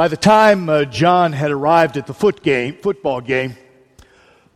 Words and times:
By 0.00 0.08
the 0.08 0.16
time 0.16 0.70
uh, 0.70 0.86
John 0.86 1.34
had 1.34 1.50
arrived 1.50 1.98
at 1.98 2.06
the 2.06 2.14
foot 2.14 2.42
game, 2.42 2.74
football 2.78 3.20
game, 3.20 3.54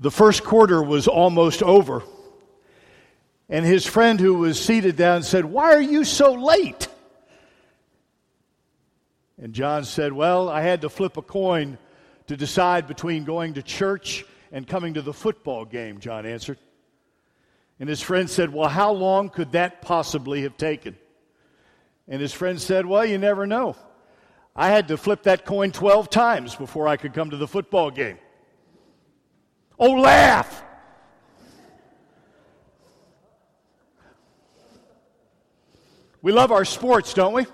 the 0.01 0.11
first 0.11 0.43
quarter 0.43 0.83
was 0.83 1.07
almost 1.07 1.63
over. 1.63 2.03
And 3.51 3.63
his 3.67 3.85
friend 3.85 4.19
who 4.19 4.37
was 4.37 4.59
seated 4.59 4.97
down 4.97 5.23
said, 5.23 5.45
Why 5.45 5.75
are 5.75 5.83
you 5.83 6.05
so 6.05 6.33
late? 6.33 6.89
And 9.37 9.53
John 9.53 9.85
said, 9.85 10.15
Well, 10.15 10.49
I 10.49 10.63
had 10.63 10.81
to 10.81 10.89
flip 10.89 11.19
a 11.19 11.23
coin 11.23 11.77
to 12.29 12.39
decide 12.39 12.87
between 12.87 13.25
going 13.25 13.53
to 13.53 13.63
church 13.63 14.25
and 14.51 14.67
coming 14.67 14.95
to 14.95 15.03
the 15.03 15.13
football 15.13 15.67
game, 15.67 16.01
John 16.01 16.25
answered. 16.25 16.57
And 17.79 17.87
his 17.87 18.01
friend 18.01 18.31
said, 18.31 18.51
Well, 18.51 18.71
how 18.71 18.93
long 18.93 19.29
could 19.29 19.53
that 19.53 19.83
possibly 19.83 20.45
have 20.45 20.57
taken? 20.57 20.97
And 22.09 22.23
his 22.23 22.33
friend 22.33 22.59
said, 22.59 22.87
Well, 22.87 23.05
you 23.05 23.19
never 23.19 23.47
know. 23.47 23.77
I 24.57 24.69
had 24.69 24.89
to 24.89 24.97
flip 24.97 25.25
that 25.25 25.45
coin 25.45 25.73
12 25.73 26.11
times 26.11 26.55
before 26.55 26.87
I 26.87 26.97
could 26.97 27.13
come 27.13 27.31
to 27.31 27.37
the 27.37 27.49
football 27.49 27.91
game. 27.91 28.19
Oh, 29.79 29.93
laugh! 29.93 30.63
We 36.23 36.33
love 36.33 36.53
our 36.53 36.65
sports, 36.65 37.13
don't 37.13 37.35
we? 37.35 37.47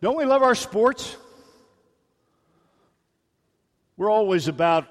Don't 0.00 0.16
we 0.16 0.24
love 0.24 0.42
our 0.42 0.54
sports? 0.54 1.16
We're 3.96 4.10
always 4.10 4.48
about 4.48 4.86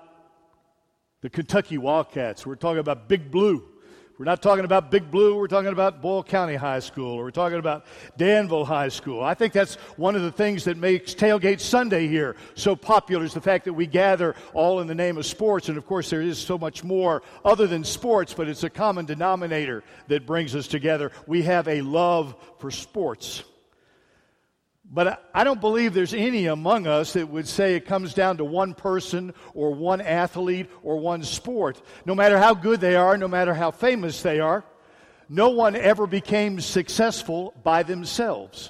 the 1.21 1.30
Kentucky 1.30 1.77
Wildcats. 1.77 2.45
We're 2.45 2.55
talking 2.55 2.80
about 2.80 3.07
Big 3.07 3.30
Blue. 3.32 3.63
We're 4.23 4.30
not 4.30 4.41
talking 4.41 4.63
about 4.63 4.90
Big 4.90 5.12
Blue, 5.12 5.36
we're 5.36 5.50
talking 5.50 5.73
about 5.73 6.02
Boyle 6.02 6.23
County 6.23 6.55
High 6.55 6.80
School, 6.80 7.20
or 7.20 7.26
we're 7.26 7.32
talking 7.32 7.59
about 7.59 7.84
Danville 8.16 8.63
High 8.63 8.88
School. 8.88 9.22
I 9.22 9.34
think 9.34 9.52
that's 9.52 9.76
one 9.98 10.16
of 10.16 10.22
the 10.22 10.32
things 10.32 10.63
that 10.63 10.77
makes 10.77 11.13
Tailgate 11.13 11.59
Sunday 11.59 12.08
here 12.08 12.38
so 12.55 12.73
popular 12.73 13.26
is 13.26 13.34
the 13.34 13.41
fact 13.41 13.65
that 13.65 13.74
we 13.74 13.85
gather 13.85 14.34
all 14.54 14.80
in 14.80 14.88
the 14.88 14.96
name 14.96 15.18
of 15.18 15.26
sports. 15.26 15.68
And 15.68 15.77
of 15.77 15.85
course, 15.85 16.10
there 16.10 16.21
is 16.21 16.38
so 16.38 16.57
much 16.57 16.85
more 16.85 17.21
other 17.43 17.68
than 17.68 17.84
sports, 17.84 18.34
but 18.34 18.48
it's 18.48 18.63
a 18.63 18.70
common 18.70 19.04
denominator 19.05 19.84
that 20.07 20.26
brings 20.26 20.55
us 20.55 20.68
together. 20.68 21.12
We 21.27 21.41
have 21.41 21.68
a 21.68 21.82
love 21.82 22.34
for 22.60 22.71
sports. 22.71 23.43
But 24.94 25.27
I 25.34 25.44
don't 25.44 25.60
believe 25.60 25.96
there's 25.96 26.13
any 26.13 26.46
among 26.46 26.86
us 26.86 27.13
that 27.13 27.27
would 27.27 27.48
say 27.48 27.74
it 27.74 27.88
comes 27.88 28.13
down 28.13 28.38
to 28.38 28.46
one 28.46 28.76
person 28.76 29.34
or 29.55 29.74
one 29.74 30.02
athlete 30.02 30.70
or 30.84 30.99
one 30.99 31.24
sport. 31.24 31.82
No 32.05 32.13
matter 32.13 32.38
how 32.38 32.54
good 32.54 32.80
they 32.80 32.96
are, 32.96 33.18
no 33.18 33.27
matter 33.27 33.55
how 33.55 33.71
famous 33.71 34.21
they 34.21 34.40
are, 34.40 34.64
no 35.27 35.49
one 35.49 35.76
ever 35.76 36.05
became 36.05 36.62
successful 36.62 37.55
by 37.64 37.82
themselves. 37.82 38.70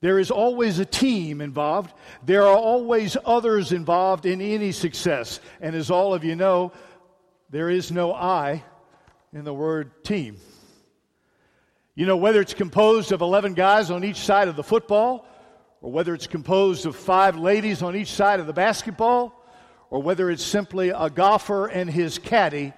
There 0.00 0.18
is 0.18 0.30
always 0.30 0.78
a 0.78 0.86
team 0.86 1.42
involved. 1.42 1.92
There 2.24 2.44
are 2.44 2.56
always 2.56 3.18
others 3.22 3.70
involved 3.70 4.24
in 4.24 4.40
any 4.40 4.72
success. 4.72 5.40
And 5.60 5.76
as 5.76 5.90
all 5.90 6.14
of 6.14 6.24
you 6.24 6.36
know, 6.36 6.72
there 7.50 7.68
is 7.68 7.92
no 7.92 8.14
I 8.14 8.64
in 9.34 9.44
the 9.44 9.52
word 9.52 10.04
team. 10.04 10.38
You 11.96 12.06
know, 12.06 12.16
whether 12.16 12.40
it's 12.40 12.54
composed 12.54 13.12
of 13.12 13.20
11 13.20 13.54
guys 13.54 13.90
on 13.90 14.02
each 14.02 14.16
side 14.16 14.48
of 14.48 14.56
the 14.56 14.64
football, 14.64 15.26
or 15.80 15.92
whether 15.92 16.12
it's 16.12 16.26
composed 16.26 16.86
of 16.86 16.96
five 16.96 17.36
ladies 17.36 17.82
on 17.82 17.94
each 17.94 18.10
side 18.10 18.40
of 18.40 18.46
the 18.46 18.52
basketball, 18.52 19.44
or 19.90 20.02
whether 20.02 20.28
it's 20.28 20.42
simply 20.42 20.88
a 20.88 21.08
golfer 21.08 21.66
and 21.66 21.88
his 21.88 22.18
caddy, 22.18 22.72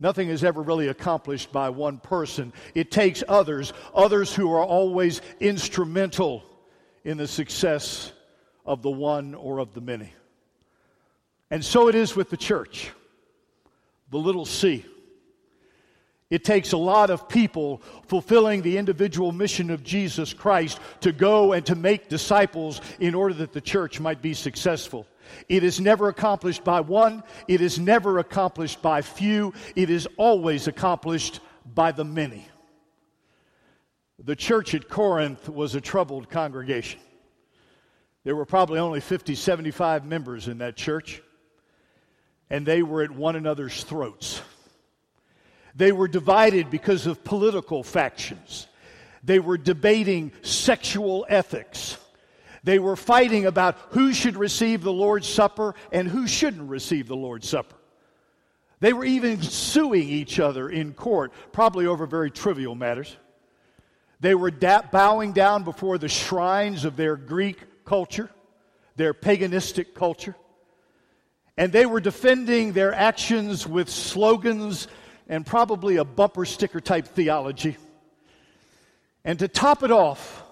nothing 0.00 0.28
is 0.28 0.42
ever 0.42 0.62
really 0.62 0.88
accomplished 0.88 1.52
by 1.52 1.70
one 1.70 1.98
person. 1.98 2.52
It 2.74 2.90
takes 2.90 3.22
others, 3.28 3.72
others 3.94 4.34
who 4.34 4.52
are 4.52 4.64
always 4.64 5.20
instrumental 5.38 6.42
in 7.04 7.18
the 7.18 7.28
success 7.28 8.12
of 8.66 8.82
the 8.82 8.90
one 8.90 9.34
or 9.36 9.58
of 9.58 9.74
the 9.74 9.80
many. 9.80 10.12
And 11.52 11.64
so 11.64 11.88
it 11.88 11.94
is 11.94 12.16
with 12.16 12.30
the 12.30 12.36
church, 12.36 12.90
the 14.10 14.18
little 14.18 14.44
c. 14.44 14.84
It 16.30 16.44
takes 16.44 16.70
a 16.70 16.76
lot 16.76 17.10
of 17.10 17.28
people 17.28 17.82
fulfilling 18.06 18.62
the 18.62 18.78
individual 18.78 19.32
mission 19.32 19.68
of 19.68 19.82
Jesus 19.82 20.32
Christ 20.32 20.78
to 21.00 21.10
go 21.10 21.52
and 21.52 21.66
to 21.66 21.74
make 21.74 22.08
disciples 22.08 22.80
in 23.00 23.16
order 23.16 23.34
that 23.34 23.52
the 23.52 23.60
church 23.60 23.98
might 23.98 24.22
be 24.22 24.32
successful. 24.32 25.06
It 25.48 25.64
is 25.64 25.80
never 25.80 26.08
accomplished 26.08 26.62
by 26.62 26.80
one, 26.80 27.24
it 27.48 27.60
is 27.60 27.80
never 27.80 28.18
accomplished 28.18 28.80
by 28.80 29.02
few, 29.02 29.52
it 29.74 29.90
is 29.90 30.08
always 30.16 30.68
accomplished 30.68 31.40
by 31.74 31.90
the 31.90 32.04
many. 32.04 32.46
The 34.22 34.36
church 34.36 34.74
at 34.74 34.88
Corinth 34.88 35.48
was 35.48 35.74
a 35.74 35.80
troubled 35.80 36.30
congregation. 36.30 37.00
There 38.22 38.36
were 38.36 38.44
probably 38.44 38.78
only 38.78 39.00
50, 39.00 39.34
75 39.34 40.04
members 40.04 40.46
in 40.46 40.58
that 40.58 40.76
church, 40.76 41.22
and 42.50 42.66
they 42.66 42.82
were 42.82 43.02
at 43.02 43.10
one 43.10 43.34
another's 43.34 43.82
throats. 43.82 44.42
They 45.74 45.92
were 45.92 46.08
divided 46.08 46.70
because 46.70 47.06
of 47.06 47.24
political 47.24 47.82
factions. 47.82 48.66
They 49.22 49.38
were 49.38 49.58
debating 49.58 50.32
sexual 50.42 51.26
ethics. 51.28 51.96
They 52.64 52.78
were 52.78 52.96
fighting 52.96 53.46
about 53.46 53.76
who 53.90 54.12
should 54.12 54.36
receive 54.36 54.82
the 54.82 54.92
Lord's 54.92 55.28
Supper 55.28 55.74
and 55.92 56.08
who 56.08 56.26
shouldn't 56.26 56.68
receive 56.68 57.08
the 57.08 57.16
Lord's 57.16 57.48
Supper. 57.48 57.76
They 58.80 58.92
were 58.92 59.04
even 59.04 59.42
suing 59.42 60.08
each 60.08 60.40
other 60.40 60.68
in 60.68 60.94
court, 60.94 61.32
probably 61.52 61.86
over 61.86 62.06
very 62.06 62.30
trivial 62.30 62.74
matters. 62.74 63.16
They 64.20 64.34
were 64.34 64.50
da- 64.50 64.82
bowing 64.90 65.32
down 65.32 65.64
before 65.64 65.98
the 65.98 66.08
shrines 66.08 66.84
of 66.84 66.96
their 66.96 67.16
Greek 67.16 67.84
culture, 67.84 68.30
their 68.96 69.14
paganistic 69.14 69.94
culture. 69.94 70.34
And 71.56 71.72
they 71.72 71.84
were 71.84 72.00
defending 72.00 72.72
their 72.72 72.94
actions 72.94 73.66
with 73.66 73.90
slogans 73.90 74.88
and 75.30 75.46
probably 75.46 75.96
a 75.96 76.04
bumper 76.04 76.44
sticker 76.44 76.80
type 76.80 77.06
theology. 77.06 77.76
And 79.24 79.38
to 79.38 79.48
top 79.48 79.84
it 79.84 79.92
off, 79.92 80.42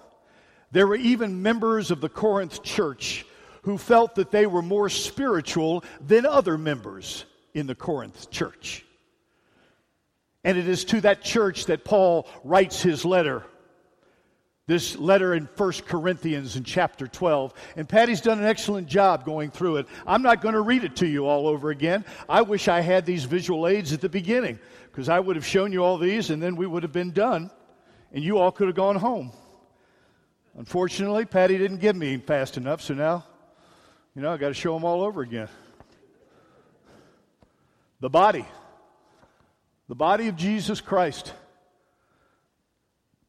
there 0.71 0.87
were 0.87 0.95
even 0.95 1.43
members 1.43 1.91
of 1.91 1.99
the 1.99 2.07
Corinth 2.07 2.63
church 2.63 3.25
who 3.63 3.77
felt 3.77 4.15
that 4.15 4.31
they 4.31 4.47
were 4.47 4.61
more 4.61 4.87
spiritual 4.87 5.83
than 5.99 6.25
other 6.25 6.57
members 6.57 7.25
in 7.53 7.67
the 7.67 7.75
Corinth 7.75 8.31
church. 8.31 8.85
And 10.45 10.57
it 10.57 10.69
is 10.69 10.85
to 10.85 11.01
that 11.01 11.23
church 11.23 11.65
that 11.65 11.83
Paul 11.83 12.25
writes 12.45 12.81
his 12.81 13.03
letter 13.03 13.43
this 14.69 14.95
letter 14.99 15.33
in 15.33 15.49
1 15.57 15.71
Corinthians 15.87 16.55
in 16.55 16.63
chapter 16.63 17.07
12. 17.07 17.55
And 17.75 17.89
Patty's 17.89 18.21
done 18.21 18.37
an 18.37 18.45
excellent 18.45 18.87
job 18.87 19.25
going 19.25 19.49
through 19.49 19.77
it. 19.77 19.87
I'm 20.05 20.21
not 20.21 20.41
going 20.41 20.53
to 20.53 20.61
read 20.61 20.83
it 20.83 20.95
to 20.97 21.07
you 21.07 21.25
all 21.25 21.47
over 21.47 21.71
again. 21.71 22.05
I 22.29 22.43
wish 22.43 22.67
I 22.67 22.81
had 22.81 23.03
these 23.03 23.23
visual 23.23 23.65
aids 23.65 23.93
at 23.93 23.99
the 23.99 24.09
beginning 24.09 24.59
because 24.91 25.09
I 25.09 25.19
would 25.19 25.35
have 25.37 25.45
shown 25.45 25.71
you 25.71 25.83
all 25.83 25.97
these 25.97 26.29
and 26.29 26.39
then 26.39 26.55
we 26.55 26.67
would 26.67 26.83
have 26.83 26.91
been 26.91 27.09
done 27.09 27.49
and 28.13 28.23
you 28.23 28.37
all 28.37 28.51
could 28.51 28.67
have 28.67 28.75
gone 28.75 28.95
home. 28.95 29.31
Unfortunately, 30.55 31.25
Patty 31.25 31.57
didn't 31.57 31.79
give 31.79 31.95
me 31.95 32.17
fast 32.17 32.55
enough, 32.55 32.83
so 32.83 32.93
now, 32.93 33.25
you 34.15 34.21
know, 34.21 34.31
I 34.31 34.37
got 34.37 34.49
to 34.49 34.53
show 34.53 34.75
them 34.75 34.85
all 34.85 35.01
over 35.01 35.23
again. 35.23 35.49
The 38.01 38.09
body. 38.11 38.45
The 39.87 39.95
body 39.95 40.27
of 40.27 40.35
Jesus 40.35 40.79
Christ. 40.79 41.33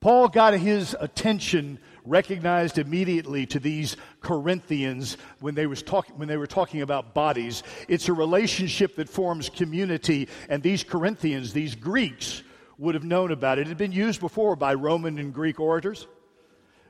Paul 0.00 0.28
got 0.28 0.54
his 0.54 0.96
attention 0.98 1.78
recognized 2.06 2.78
immediately 2.78 3.44
to 3.46 3.58
these 3.58 3.96
Corinthians 4.20 5.18
when 5.40 5.54
they, 5.54 5.66
was 5.66 5.82
talk, 5.82 6.08
when 6.16 6.26
they 6.26 6.38
were 6.38 6.46
talking 6.46 6.80
about 6.80 7.12
bodies. 7.12 7.62
It's 7.88 8.08
a 8.08 8.12
relationship 8.12 8.96
that 8.96 9.08
forms 9.08 9.50
community, 9.50 10.28
and 10.48 10.62
these 10.62 10.82
Corinthians, 10.82 11.52
these 11.52 11.74
Greeks, 11.74 12.42
would 12.78 12.94
have 12.94 13.04
known 13.04 13.30
about 13.30 13.58
it. 13.58 13.62
It 13.62 13.68
had 13.68 13.76
been 13.76 13.92
used 13.92 14.20
before 14.20 14.56
by 14.56 14.72
Roman 14.72 15.18
and 15.18 15.34
Greek 15.34 15.60
orators, 15.60 16.06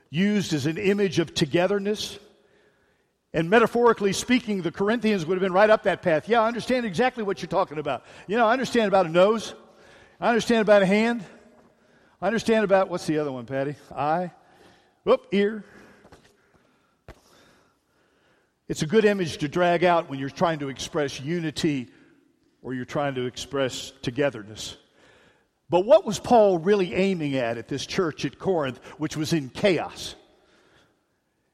used 0.09 0.53
as 0.53 0.65
an 0.65 0.77
image 0.77 1.19
of 1.19 1.33
togetherness. 1.33 2.17
And 3.33 3.49
metaphorically 3.49 4.13
speaking, 4.13 4.61
the 4.61 4.71
Corinthians 4.71 5.25
would 5.25 5.35
have 5.35 5.41
been 5.41 5.53
right 5.53 5.69
up 5.69 5.83
that 5.83 6.01
path. 6.01 6.29
Yeah, 6.29 6.41
I 6.41 6.47
understand 6.47 6.85
exactly 6.85 7.23
what 7.23 7.41
you're 7.41 7.49
talking 7.49 7.77
about. 7.77 8.05
You 8.27 8.37
know, 8.37 8.47
I 8.47 8.53
understand 8.53 8.87
about 8.87 9.05
a 9.05 9.09
nose, 9.09 9.53
I 10.21 10.29
understand 10.29 10.61
about 10.61 10.81
a 10.81 10.85
hand. 10.85 11.25
I 12.23 12.27
understand 12.27 12.63
about 12.63 12.87
what's 12.87 13.07
the 13.07 13.17
other 13.17 13.31
one, 13.31 13.47
Patty? 13.47 13.75
Eye. 13.95 14.29
Whoop, 15.05 15.25
ear. 15.31 15.63
It's 18.67 18.83
a 18.83 18.85
good 18.85 19.05
image 19.05 19.39
to 19.39 19.47
drag 19.47 19.83
out 19.83 20.07
when 20.07 20.19
you're 20.19 20.29
trying 20.29 20.59
to 20.59 20.69
express 20.69 21.19
unity 21.19 21.89
or 22.61 22.75
you're 22.75 22.85
trying 22.85 23.15
to 23.15 23.25
express 23.25 23.91
togetherness. 24.03 24.77
But 25.67 25.83
what 25.83 26.05
was 26.05 26.19
Paul 26.19 26.59
really 26.59 26.93
aiming 26.93 27.37
at 27.37 27.57
at 27.57 27.67
this 27.67 27.87
church 27.87 28.23
at 28.23 28.37
Corinth, 28.37 28.79
which 28.99 29.17
was 29.17 29.33
in 29.33 29.49
chaos? 29.49 30.13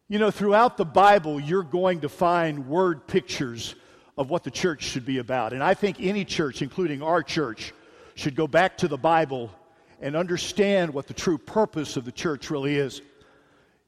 You 0.10 0.20
know, 0.20 0.32
throughout 0.32 0.76
the 0.76 0.86
Bible, 0.86 1.40
you're 1.40 1.64
going 1.64 2.02
to 2.02 2.10
find 2.10 2.68
word 2.68 3.08
pictures 3.08 3.74
of 4.18 4.30
what 4.30 4.44
the 4.44 4.52
church 4.52 4.84
should 4.84 5.06
be 5.06 5.20
about. 5.20 5.54
And 5.54 5.64
I 5.64 5.76
think 5.76 6.02
any 6.02 6.26
church, 6.26 6.62
including 6.62 7.02
our 7.02 7.24
church, 7.24 7.74
should 8.16 8.36
go 8.36 8.48
back 8.48 8.80
to 8.80 8.90
the 8.90 8.98
Bible 8.98 9.50
and 10.02 10.16
understand 10.16 10.94
what 10.94 11.08
the 11.08 11.14
true 11.14 11.38
purpose 11.38 11.98
of 11.98 12.06
the 12.06 12.12
church 12.12 12.50
really 12.50 12.76
is. 12.76 13.02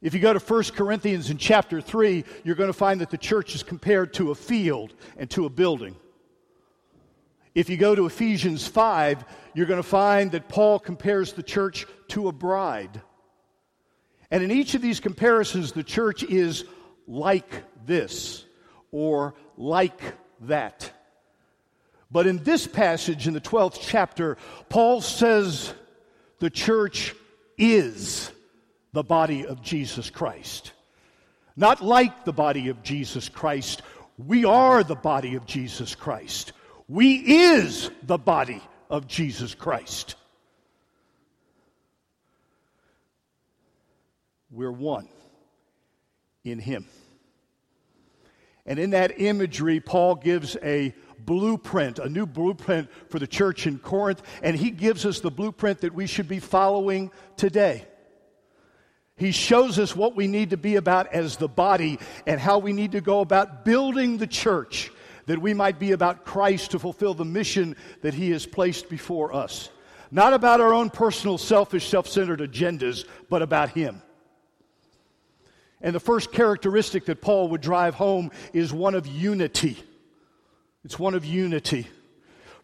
If 0.01 0.13
you 0.13 0.19
go 0.19 0.33
to 0.33 0.39
1 0.39 0.63
Corinthians 0.75 1.29
in 1.29 1.38
chapter 1.38 1.81
3, 1.81 2.23
you're 2.44 2.56
going 2.56 2.69
to 2.69 2.73
find 2.73 3.01
that 3.01 3.09
the 3.09 3.17
church 3.17 3.53
is 3.53 3.63
compared 3.63 4.13
to 4.13 4.31
a 4.31 4.35
field 4.35 4.94
and 5.17 5.29
to 5.31 5.45
a 5.45 5.50
building. 5.50 5.95
If 7.53 7.69
you 7.69 7.77
go 7.77 7.95
to 7.95 8.06
Ephesians 8.06 8.65
5, 8.65 9.25
you're 9.53 9.65
going 9.65 9.81
to 9.81 9.88
find 9.88 10.31
that 10.31 10.47
Paul 10.47 10.79
compares 10.79 11.33
the 11.33 11.44
church 11.44 11.85
to 12.09 12.29
a 12.29 12.31
bride. 12.31 13.01
And 14.31 14.44
in 14.44 14.51
each 14.51 14.75
of 14.75 14.81
these 14.81 15.00
comparisons, 15.00 15.73
the 15.73 15.83
church 15.83 16.23
is 16.23 16.63
like 17.07 17.63
this 17.85 18.45
or 18.91 19.33
like 19.57 20.01
that. 20.41 20.91
But 22.11 22.25
in 22.25 22.44
this 22.44 22.65
passage, 22.67 23.27
in 23.27 23.33
the 23.33 23.41
12th 23.41 23.79
chapter, 23.81 24.38
Paul 24.69 25.01
says 25.01 25.73
the 26.39 26.50
church 26.50 27.15
is 27.57 28.31
the 28.94 29.03
body 29.03 29.45
of 29.45 29.62
Jesus 29.62 30.09
Christ. 30.09 30.71
Not 31.56 31.81
like 31.81 32.25
the 32.25 32.33
body 32.33 32.69
of 32.69 32.83
Jesus 32.83 33.30
Christ, 33.30 33.81
we 34.18 34.45
are 34.45 34.83
the 34.83 34.95
body 34.95 35.36
of 35.36 35.45
Jesus 35.45 35.95
Christ. 35.95 36.53
We 36.88 37.15
is 37.15 37.91
the 38.03 38.18
body 38.18 38.62
of 38.89 39.07
Jesus 39.07 39.53
Christ. 39.53 40.15
We're 44.51 44.71
one 44.71 45.07
in 46.44 46.59
Him. 46.59 46.85
And 48.65 48.80
in 48.80 48.92
that 48.92 49.19
imagery, 49.19 49.80
Paul 49.80 50.15
gives 50.15 50.56
a 50.63 50.94
blueprint, 51.25 52.00
a 52.00 52.10
new 52.10 52.25
blueprint 52.25 52.89
for 53.10 53.19
the 53.19 53.27
church 53.27 53.68
in 53.68 53.80
Corinth, 53.80 54.21
and 54.44 54.56
he 54.56 54.71
gives 54.71 55.06
us 55.06 55.19
the 55.19 55.31
blueprint 55.31 55.81
that 55.81 55.94
we 55.94 56.07
should 56.07 56.27
be 56.27 56.39
following 56.39 57.12
today. 57.38 57.86
He 59.16 59.31
shows 59.31 59.77
us 59.80 59.95
what 59.95 60.16
we 60.16 60.27
need 60.27 60.51
to 60.51 60.57
be 60.57 60.77
about 60.77 61.13
as 61.13 61.36
the 61.36 61.50
body 61.50 62.00
and 62.25 62.39
how 62.39 62.60
we 62.60 62.71
need 62.71 62.94
to 62.94 63.01
go 63.01 63.19
about 63.19 63.66
building 63.66 64.18
the 64.18 64.27
church 64.27 64.92
that 65.25 65.39
we 65.39 65.54
might 65.54 65.77
be 65.77 65.92
about 65.92 66.25
Christ 66.25 66.71
to 66.71 66.80
fulfill 66.80 67.13
the 67.13 67.25
mission 67.25 67.75
that 68.01 68.13
He 68.13 68.31
has 68.31 68.45
placed 68.45 68.89
before 68.89 69.33
us. 69.33 69.69
Not 70.10 70.33
about 70.33 70.62
our 70.62 70.74
own 70.74 70.89
personal, 70.89 71.38
selfish, 71.38 71.88
self 71.88 72.07
centered 72.07 72.39
agendas, 72.39 73.06
but 73.30 73.42
about 73.42 73.69
Him. 73.69 74.01
And 75.81 75.94
the 75.94 76.00
first 76.00 76.31
characteristic 76.31 77.06
that 77.06 77.21
Paul 77.21 77.50
would 77.50 77.62
drive 77.62 77.95
home 77.95 78.31
is 78.54 78.74
one 78.74 78.95
of 78.95 79.06
unity. 79.06 79.77
It's 80.83 80.99
one 80.99 81.13
of 81.13 81.25
unity. 81.25 81.87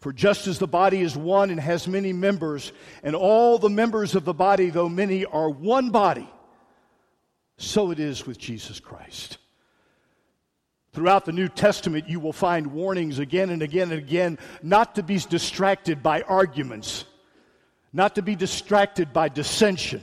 For 0.00 0.12
just 0.12 0.46
as 0.46 0.58
the 0.58 0.68
body 0.68 1.00
is 1.00 1.16
one 1.16 1.50
and 1.50 1.58
has 1.58 1.88
many 1.88 2.12
members, 2.12 2.72
and 3.02 3.16
all 3.16 3.58
the 3.58 3.70
members 3.70 4.14
of 4.14 4.24
the 4.24 4.34
body, 4.34 4.70
though 4.70 4.88
many, 4.88 5.24
are 5.24 5.50
one 5.50 5.90
body, 5.90 6.28
so 7.58 7.90
it 7.90 7.98
is 7.98 8.26
with 8.26 8.38
Jesus 8.38 8.78
Christ. 8.78 9.38
Throughout 10.92 11.24
the 11.24 11.32
New 11.32 11.48
Testament, 11.48 12.08
you 12.08 12.20
will 12.20 12.32
find 12.32 12.68
warnings 12.68 13.18
again 13.18 13.50
and 13.50 13.62
again 13.62 13.90
and 13.90 14.00
again 14.00 14.38
not 14.62 14.94
to 14.94 15.02
be 15.02 15.18
distracted 15.18 16.02
by 16.02 16.22
arguments, 16.22 17.04
not 17.92 18.14
to 18.14 18.22
be 18.22 18.34
distracted 18.34 19.12
by 19.12 19.28
dissension. 19.28 20.02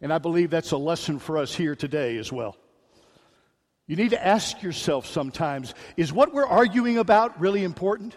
And 0.00 0.12
I 0.12 0.18
believe 0.18 0.50
that's 0.50 0.72
a 0.72 0.76
lesson 0.76 1.18
for 1.18 1.38
us 1.38 1.54
here 1.54 1.74
today 1.74 2.18
as 2.18 2.30
well. 2.30 2.56
You 3.86 3.96
need 3.96 4.10
to 4.10 4.26
ask 4.26 4.62
yourself 4.62 5.06
sometimes 5.06 5.74
is 5.96 6.12
what 6.12 6.34
we're 6.34 6.46
arguing 6.46 6.98
about 6.98 7.40
really 7.40 7.62
important? 7.62 8.16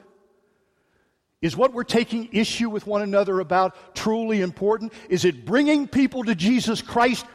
Is 1.41 1.55
what 1.55 1.73
we're 1.73 1.83
taking 1.83 2.29
issue 2.33 2.69
with 2.69 2.85
one 2.85 3.01
another 3.01 3.39
about 3.39 3.95
truly 3.95 4.41
important? 4.41 4.91
Is 5.09 5.25
it 5.25 5.45
bringing 5.45 5.87
people 5.87 6.23
to 6.25 6.35
Jesus 6.35 6.81
Christ 6.81 7.25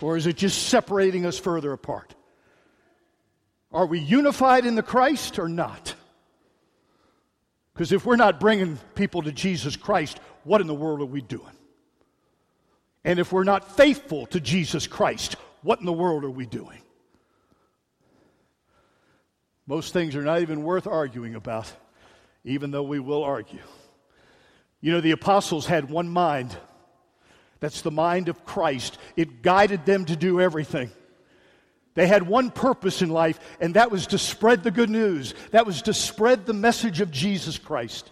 or 0.00 0.16
is 0.16 0.26
it 0.26 0.36
just 0.36 0.68
separating 0.68 1.26
us 1.26 1.38
further 1.38 1.72
apart? 1.72 2.14
Are 3.70 3.86
we 3.86 4.00
unified 4.00 4.66
in 4.66 4.74
the 4.74 4.82
Christ 4.82 5.38
or 5.38 5.48
not? 5.48 5.94
Because 7.72 7.92
if 7.92 8.04
we're 8.04 8.16
not 8.16 8.40
bringing 8.40 8.78
people 8.94 9.22
to 9.22 9.32
Jesus 9.32 9.76
Christ, 9.76 10.18
what 10.44 10.60
in 10.60 10.66
the 10.66 10.74
world 10.74 11.00
are 11.00 11.06
we 11.06 11.22
doing? 11.22 11.56
And 13.04 13.18
if 13.18 13.32
we're 13.32 13.44
not 13.44 13.76
faithful 13.76 14.26
to 14.26 14.40
Jesus 14.40 14.86
Christ, 14.86 15.36
what 15.62 15.80
in 15.80 15.86
the 15.86 15.92
world 15.92 16.24
are 16.24 16.30
we 16.30 16.46
doing? 16.46 16.81
Most 19.72 19.94
things 19.94 20.14
are 20.16 20.22
not 20.22 20.42
even 20.42 20.64
worth 20.64 20.86
arguing 20.86 21.34
about, 21.34 21.72
even 22.44 22.72
though 22.72 22.82
we 22.82 22.98
will 22.98 23.24
argue. 23.24 23.62
You 24.82 24.92
know, 24.92 25.00
the 25.00 25.12
apostles 25.12 25.64
had 25.64 25.88
one 25.88 26.10
mind. 26.10 26.54
That's 27.58 27.80
the 27.80 27.90
mind 27.90 28.28
of 28.28 28.44
Christ. 28.44 28.98
It 29.16 29.40
guided 29.40 29.86
them 29.86 30.04
to 30.04 30.14
do 30.14 30.42
everything. 30.42 30.90
They 31.94 32.06
had 32.06 32.28
one 32.28 32.50
purpose 32.50 33.00
in 33.00 33.08
life, 33.08 33.40
and 33.60 33.72
that 33.72 33.90
was 33.90 34.08
to 34.08 34.18
spread 34.18 34.62
the 34.62 34.70
good 34.70 34.90
news. 34.90 35.32
That 35.52 35.64
was 35.64 35.80
to 35.82 35.94
spread 35.94 36.44
the 36.44 36.52
message 36.52 37.00
of 37.00 37.10
Jesus 37.10 37.56
Christ. 37.56 38.10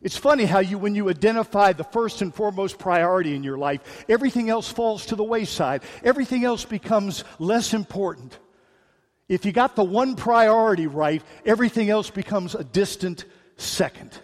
It's 0.00 0.16
funny 0.16 0.44
how 0.44 0.60
you, 0.60 0.78
when 0.78 0.94
you 0.94 1.10
identify 1.10 1.72
the 1.72 1.82
first 1.82 2.22
and 2.22 2.32
foremost 2.32 2.78
priority 2.78 3.34
in 3.34 3.42
your 3.42 3.58
life, 3.58 4.04
everything 4.08 4.48
else 4.48 4.70
falls 4.70 5.06
to 5.06 5.16
the 5.16 5.24
wayside. 5.24 5.82
Everything 6.04 6.44
else 6.44 6.64
becomes 6.64 7.24
less 7.40 7.74
important. 7.74 8.38
If 9.28 9.46
you 9.46 9.52
got 9.52 9.74
the 9.74 9.84
one 9.84 10.16
priority 10.16 10.86
right, 10.86 11.22
everything 11.46 11.90
else 11.90 12.10
becomes 12.10 12.54
a 12.54 12.64
distant 12.64 13.24
second. 13.56 14.18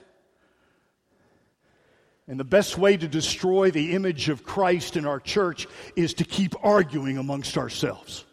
And 2.29 2.39
the 2.39 2.45
best 2.45 2.79
way 2.79 2.97
to 2.97 3.09
destroy 3.09 3.71
the 3.71 3.95
image 3.95 4.29
of 4.29 4.45
Christ 4.45 4.97
in 4.97 5.07
our 5.07 5.19
church 5.19 5.67
is 5.97 6.15
to 6.15 6.25
keep 6.25 6.55
arguing 6.63 7.19
amongst 7.19 7.59
ourselves. 7.59 8.25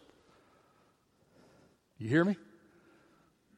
You 1.97 2.09
hear 2.09 2.23
me? 2.23 2.35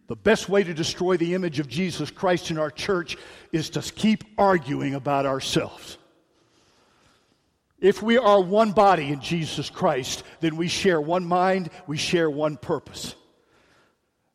The 0.07 0.15
best 0.15 0.47
way 0.47 0.63
to 0.63 0.73
destroy 0.73 1.17
the 1.17 1.33
image 1.33 1.59
of 1.59 1.67
Jesus 1.67 2.09
Christ 2.09 2.51
in 2.51 2.57
our 2.57 2.71
church 2.71 3.17
is 3.51 3.69
to 3.71 3.81
keep 3.81 4.23
arguing 4.37 4.95
about 4.95 5.25
ourselves. 5.25 5.97
If 7.81 8.01
we 8.03 8.17
are 8.17 8.41
one 8.41 8.71
body 8.71 9.07
in 9.07 9.21
Jesus 9.21 9.69
Christ, 9.69 10.23
then 10.41 10.57
we 10.57 10.67
share 10.67 10.99
one 10.99 11.25
mind, 11.25 11.69
we 11.87 11.97
share 11.97 12.29
one 12.29 12.57
purpose. 12.57 13.15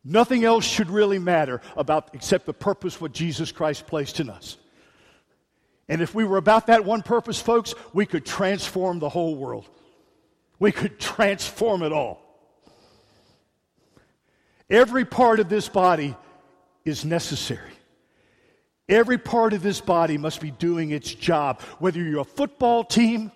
Nothing 0.03 0.45
else 0.45 0.65
should 0.65 0.91
really 0.91 1.19
matter 1.19 1.61
about 1.77 2.11
except 2.15 2.47
the 2.47 2.55
purpose 2.55 3.01
what 3.01 3.13
Jesus 3.13 3.53
Christ 3.53 3.87
placed 3.87 4.21
in 4.21 4.31
us. 4.31 4.57
And 5.89 6.01
if 6.01 6.15
we 6.15 6.25
were 6.25 6.39
about 6.39 6.69
that 6.69 6.85
one 6.85 7.03
purpose, 7.03 7.41
folks, 7.41 7.75
we 7.93 8.07
could 8.07 8.25
transform 8.25 8.99
the 8.99 9.09
whole 9.09 9.37
world. 9.37 9.69
We 10.59 10.73
could 10.73 10.99
transform 10.99 11.83
it 11.83 11.93
all. 11.93 12.23
Every 14.71 15.05
part 15.05 15.41
of 15.41 15.51
this 15.51 15.69
body 15.69 16.17
is 16.85 17.05
necessary. 17.05 17.74
Every 18.89 19.17
part 19.17 19.55
of 19.55 19.63
this 19.63 19.81
body 19.81 20.19
must 20.19 20.41
be 20.41 20.51
doing 20.51 20.91
its 20.91 21.15
job. 21.15 21.63
Whether 21.79 22.01
you're 22.01 22.21
a 22.21 22.25
football 22.25 22.85
team, 22.85 23.33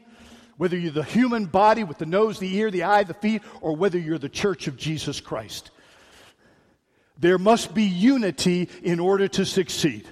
whether 0.59 0.77
you're 0.77 0.91
the 0.91 1.03
human 1.03 1.47
body 1.47 1.85
with 1.85 1.99
the 1.99 2.07
nose, 2.07 2.39
the 2.39 2.55
ear, 2.57 2.71
the 2.71 2.83
eye, 2.83 3.05
the 3.05 3.15
feet, 3.15 3.43
or 3.61 3.75
whether 3.75 3.99
you're 3.99 4.19
the 4.19 4.29
church 4.29 4.67
of 4.67 4.77
Jesus 4.77 5.21
Christ. 5.21 5.71
There 7.19 7.39
must 7.39 7.75
be 7.75 7.85
unity 7.85 8.69
in 8.83 9.01
order 9.01 9.27
to 9.29 9.47
succeed. 9.47 10.07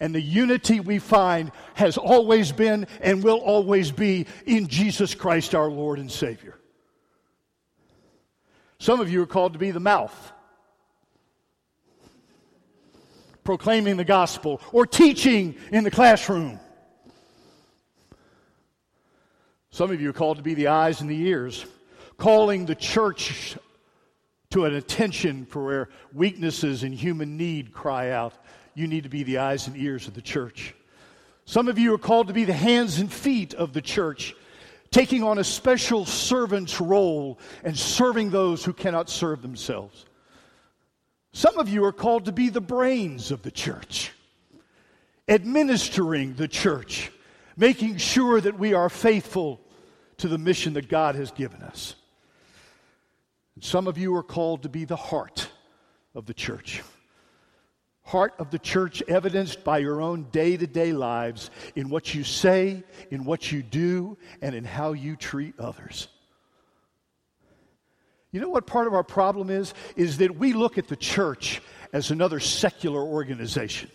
And 0.00 0.14
the 0.14 0.20
unity 0.20 0.80
we 0.80 0.98
find 0.98 1.52
has 1.74 1.98
always 1.98 2.52
been 2.52 2.86
and 3.02 3.22
will 3.22 3.38
always 3.38 3.90
be 3.90 4.26
in 4.46 4.66
Jesus 4.66 5.14
Christ, 5.14 5.54
our 5.54 5.68
Lord 5.68 5.98
and 5.98 6.10
Savior. 6.10 6.58
Some 8.78 9.00
of 9.00 9.10
you 9.10 9.22
are 9.22 9.26
called 9.26 9.52
to 9.52 9.58
be 9.58 9.72
the 9.72 9.80
mouth 9.80 10.32
proclaiming 13.50 13.96
the 13.96 14.04
gospel 14.04 14.60
or 14.72 14.86
teaching 14.86 15.56
in 15.72 15.82
the 15.82 15.90
classroom. 15.90 16.60
Some 19.72 19.90
of 19.90 20.00
you 20.00 20.10
are 20.10 20.12
called 20.12 20.36
to 20.36 20.42
be 20.44 20.54
the 20.54 20.68
eyes 20.68 21.00
and 21.00 21.10
the 21.10 21.20
ears, 21.22 21.66
calling 22.16 22.64
the 22.64 22.76
church 22.76 23.56
to 24.50 24.66
an 24.66 24.76
attention 24.76 25.46
for 25.46 25.64
where 25.64 25.88
weaknesses 26.12 26.84
and 26.84 26.94
human 26.94 27.36
need 27.36 27.72
cry 27.72 28.10
out. 28.10 28.34
You 28.76 28.86
need 28.86 29.02
to 29.02 29.08
be 29.08 29.24
the 29.24 29.38
eyes 29.38 29.66
and 29.66 29.76
ears 29.76 30.06
of 30.06 30.14
the 30.14 30.22
church. 30.22 30.72
Some 31.44 31.66
of 31.66 31.76
you 31.76 31.92
are 31.92 31.98
called 31.98 32.28
to 32.28 32.32
be 32.32 32.44
the 32.44 32.52
hands 32.52 33.00
and 33.00 33.12
feet 33.12 33.52
of 33.54 33.72
the 33.72 33.82
church, 33.82 34.32
taking 34.92 35.24
on 35.24 35.38
a 35.38 35.44
special 35.44 36.06
servant's 36.06 36.80
role 36.80 37.40
and 37.64 37.76
serving 37.76 38.30
those 38.30 38.64
who 38.64 38.72
cannot 38.72 39.10
serve 39.10 39.42
themselves. 39.42 40.06
Some 41.32 41.58
of 41.58 41.68
you 41.68 41.84
are 41.84 41.92
called 41.92 42.24
to 42.24 42.32
be 42.32 42.48
the 42.48 42.60
brains 42.60 43.30
of 43.30 43.42
the 43.42 43.50
church, 43.50 44.12
administering 45.28 46.34
the 46.34 46.48
church, 46.48 47.12
making 47.56 47.98
sure 47.98 48.40
that 48.40 48.58
we 48.58 48.74
are 48.74 48.88
faithful 48.88 49.60
to 50.18 50.28
the 50.28 50.38
mission 50.38 50.74
that 50.74 50.88
God 50.88 51.14
has 51.14 51.30
given 51.30 51.62
us. 51.62 51.94
And 53.54 53.64
some 53.64 53.86
of 53.86 53.96
you 53.96 54.14
are 54.16 54.22
called 54.22 54.62
to 54.62 54.68
be 54.68 54.84
the 54.84 54.96
heart 54.96 55.48
of 56.14 56.26
the 56.26 56.34
church. 56.34 56.82
Heart 58.02 58.34
of 58.38 58.50
the 58.50 58.58
church 58.58 59.02
evidenced 59.06 59.62
by 59.62 59.78
your 59.78 60.02
own 60.02 60.24
day 60.32 60.56
to 60.56 60.66
day 60.66 60.92
lives 60.92 61.50
in 61.76 61.90
what 61.90 62.12
you 62.12 62.24
say, 62.24 62.82
in 63.10 63.24
what 63.24 63.52
you 63.52 63.62
do, 63.62 64.18
and 64.42 64.54
in 64.54 64.64
how 64.64 64.94
you 64.94 65.14
treat 65.14 65.54
others. 65.60 66.08
You 68.32 68.40
know 68.40 68.48
what 68.48 68.66
part 68.66 68.86
of 68.86 68.94
our 68.94 69.02
problem 69.02 69.50
is? 69.50 69.74
Is 69.96 70.18
that 70.18 70.36
we 70.36 70.52
look 70.52 70.78
at 70.78 70.88
the 70.88 70.96
church 70.96 71.60
as 71.92 72.10
another 72.10 72.38
secular 72.40 73.02
organization. 73.02 73.90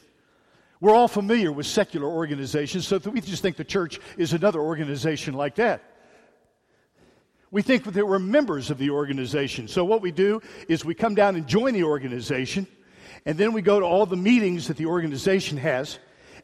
We're 0.81 0.93
all 0.93 1.07
familiar 1.07 1.51
with 1.51 1.65
secular 1.65 2.07
organizations, 2.07 2.85
so 2.85 2.97
we 2.97 3.21
just 3.21 3.41
think 3.41 3.55
the 3.55 3.63
church 3.63 3.99
is 4.17 4.33
another 4.33 4.59
organization 4.59 5.33
like 5.33 5.55
that. 5.55 5.83
We 7.49 7.61
think 7.61 7.85
that 7.85 8.05
we're 8.05 8.19
members 8.19 8.69
of 8.69 8.77
the 8.77 8.89
organization. 8.89 9.69
So 9.69 9.85
what 9.85 10.01
we 10.01 10.11
do 10.11 10.41
is 10.67 10.83
we 10.83 10.93
come 10.93 11.15
down 11.15 11.37
and 11.37 11.47
join 11.47 11.73
the 11.73 11.85
organization, 11.85 12.67
and 13.25 13.37
then 13.37 13.53
we 13.53 13.61
go 13.61 13.79
to 13.79 13.85
all 13.85 14.05
the 14.05 14.17
meetings 14.17 14.67
that 14.67 14.75
the 14.75 14.87
organization 14.87 15.57
has, 15.59 15.97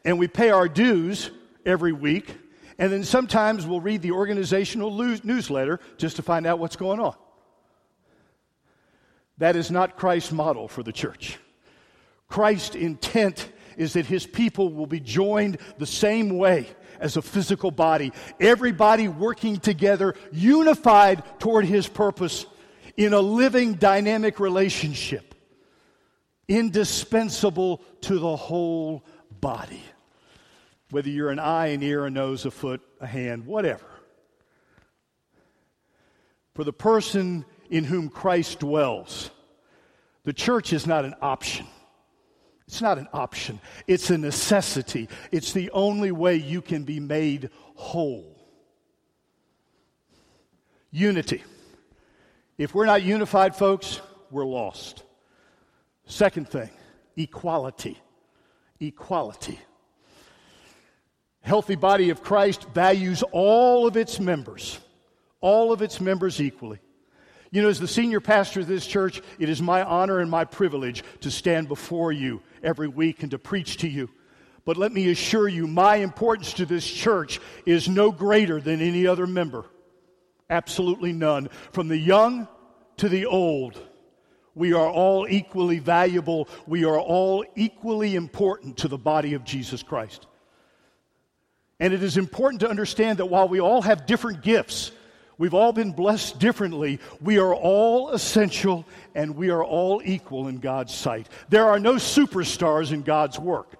and 0.06 0.18
we 0.18 0.28
pay 0.28 0.48
our 0.48 0.68
dues 0.68 1.30
every 1.66 1.92
week, 1.92 2.34
and 2.78 2.90
then 2.90 3.04
sometimes 3.04 3.66
we'll 3.66 3.82
read 3.82 4.00
the 4.00 4.12
organizational 4.12 4.90
newsletter 5.22 5.78
just 5.98 6.16
to 6.16 6.22
find 6.22 6.46
out 6.46 6.58
what's 6.58 6.76
going 6.76 6.98
on. 6.98 7.14
That 9.42 9.56
is 9.56 9.72
not 9.72 9.96
Christ's 9.96 10.30
model 10.30 10.68
for 10.68 10.84
the 10.84 10.92
church. 10.92 11.36
Christ's 12.28 12.76
intent 12.76 13.50
is 13.76 13.94
that 13.94 14.06
his 14.06 14.24
people 14.24 14.72
will 14.72 14.86
be 14.86 15.00
joined 15.00 15.58
the 15.78 15.84
same 15.84 16.38
way 16.38 16.68
as 17.00 17.16
a 17.16 17.22
physical 17.22 17.72
body, 17.72 18.12
everybody 18.38 19.08
working 19.08 19.56
together, 19.56 20.14
unified 20.30 21.24
toward 21.40 21.64
his 21.64 21.88
purpose 21.88 22.46
in 22.96 23.12
a 23.14 23.20
living, 23.20 23.74
dynamic 23.74 24.38
relationship, 24.38 25.34
indispensable 26.46 27.82
to 28.02 28.20
the 28.20 28.36
whole 28.36 29.04
body. 29.40 29.82
Whether 30.90 31.10
you're 31.10 31.30
an 31.30 31.40
eye, 31.40 31.70
an 31.70 31.82
ear, 31.82 32.04
a 32.04 32.10
nose, 32.12 32.46
a 32.46 32.52
foot, 32.52 32.80
a 33.00 33.08
hand, 33.08 33.46
whatever. 33.46 33.86
For 36.54 36.62
the 36.62 36.72
person 36.72 37.44
in 37.72 37.84
whom 37.84 38.10
Christ 38.10 38.60
dwells, 38.60 39.30
the 40.24 40.34
church 40.34 40.74
is 40.74 40.86
not 40.86 41.06
an 41.06 41.14
option. 41.22 41.66
It's 42.68 42.82
not 42.82 42.98
an 42.98 43.08
option, 43.12 43.60
it's 43.86 44.10
a 44.10 44.18
necessity. 44.18 45.08
It's 45.32 45.52
the 45.52 45.70
only 45.72 46.12
way 46.12 46.36
you 46.36 46.60
can 46.60 46.84
be 46.84 47.00
made 47.00 47.50
whole. 47.74 48.36
Unity. 50.90 51.42
If 52.58 52.74
we're 52.74 52.86
not 52.86 53.02
unified, 53.02 53.56
folks, 53.56 54.00
we're 54.30 54.44
lost. 54.44 55.02
Second 56.04 56.48
thing, 56.48 56.70
equality. 57.16 57.98
Equality. 58.80 59.58
Healthy 61.40 61.76
body 61.76 62.10
of 62.10 62.22
Christ 62.22 62.68
values 62.74 63.22
all 63.32 63.86
of 63.86 63.96
its 63.96 64.20
members, 64.20 64.78
all 65.40 65.72
of 65.72 65.80
its 65.80 66.00
members 66.00 66.40
equally. 66.40 66.78
You 67.52 67.60
know, 67.60 67.68
as 67.68 67.78
the 67.78 67.86
senior 67.86 68.20
pastor 68.20 68.60
of 68.60 68.66
this 68.66 68.86
church, 68.86 69.20
it 69.38 69.50
is 69.50 69.60
my 69.60 69.84
honor 69.84 70.20
and 70.20 70.30
my 70.30 70.44
privilege 70.44 71.04
to 71.20 71.30
stand 71.30 71.68
before 71.68 72.10
you 72.10 72.40
every 72.62 72.88
week 72.88 73.22
and 73.22 73.30
to 73.32 73.38
preach 73.38 73.76
to 73.78 73.88
you. 73.88 74.08
But 74.64 74.78
let 74.78 74.90
me 74.90 75.10
assure 75.10 75.48
you, 75.48 75.66
my 75.66 75.96
importance 75.96 76.54
to 76.54 76.64
this 76.64 76.90
church 76.90 77.40
is 77.66 77.90
no 77.90 78.10
greater 78.10 78.58
than 78.58 78.80
any 78.80 79.06
other 79.06 79.26
member. 79.26 79.66
Absolutely 80.48 81.12
none. 81.12 81.50
From 81.72 81.88
the 81.88 81.96
young 81.96 82.48
to 82.96 83.10
the 83.10 83.26
old, 83.26 83.78
we 84.54 84.72
are 84.72 84.88
all 84.88 85.26
equally 85.28 85.78
valuable. 85.78 86.48
We 86.66 86.84
are 86.84 86.98
all 86.98 87.44
equally 87.54 88.14
important 88.14 88.78
to 88.78 88.88
the 88.88 88.98
body 88.98 89.34
of 89.34 89.44
Jesus 89.44 89.82
Christ. 89.82 90.26
And 91.78 91.92
it 91.92 92.02
is 92.02 92.16
important 92.16 92.60
to 92.60 92.70
understand 92.70 93.18
that 93.18 93.26
while 93.26 93.48
we 93.48 93.60
all 93.60 93.82
have 93.82 94.06
different 94.06 94.42
gifts, 94.42 94.92
We've 95.42 95.54
all 95.54 95.72
been 95.72 95.90
blessed 95.90 96.38
differently. 96.38 97.00
We 97.20 97.38
are 97.38 97.52
all 97.52 98.10
essential 98.10 98.86
and 99.16 99.34
we 99.34 99.50
are 99.50 99.64
all 99.64 100.00
equal 100.04 100.46
in 100.46 100.58
God's 100.58 100.94
sight. 100.94 101.28
There 101.48 101.66
are 101.66 101.80
no 101.80 101.94
superstars 101.94 102.92
in 102.92 103.02
God's 103.02 103.40
work. 103.40 103.74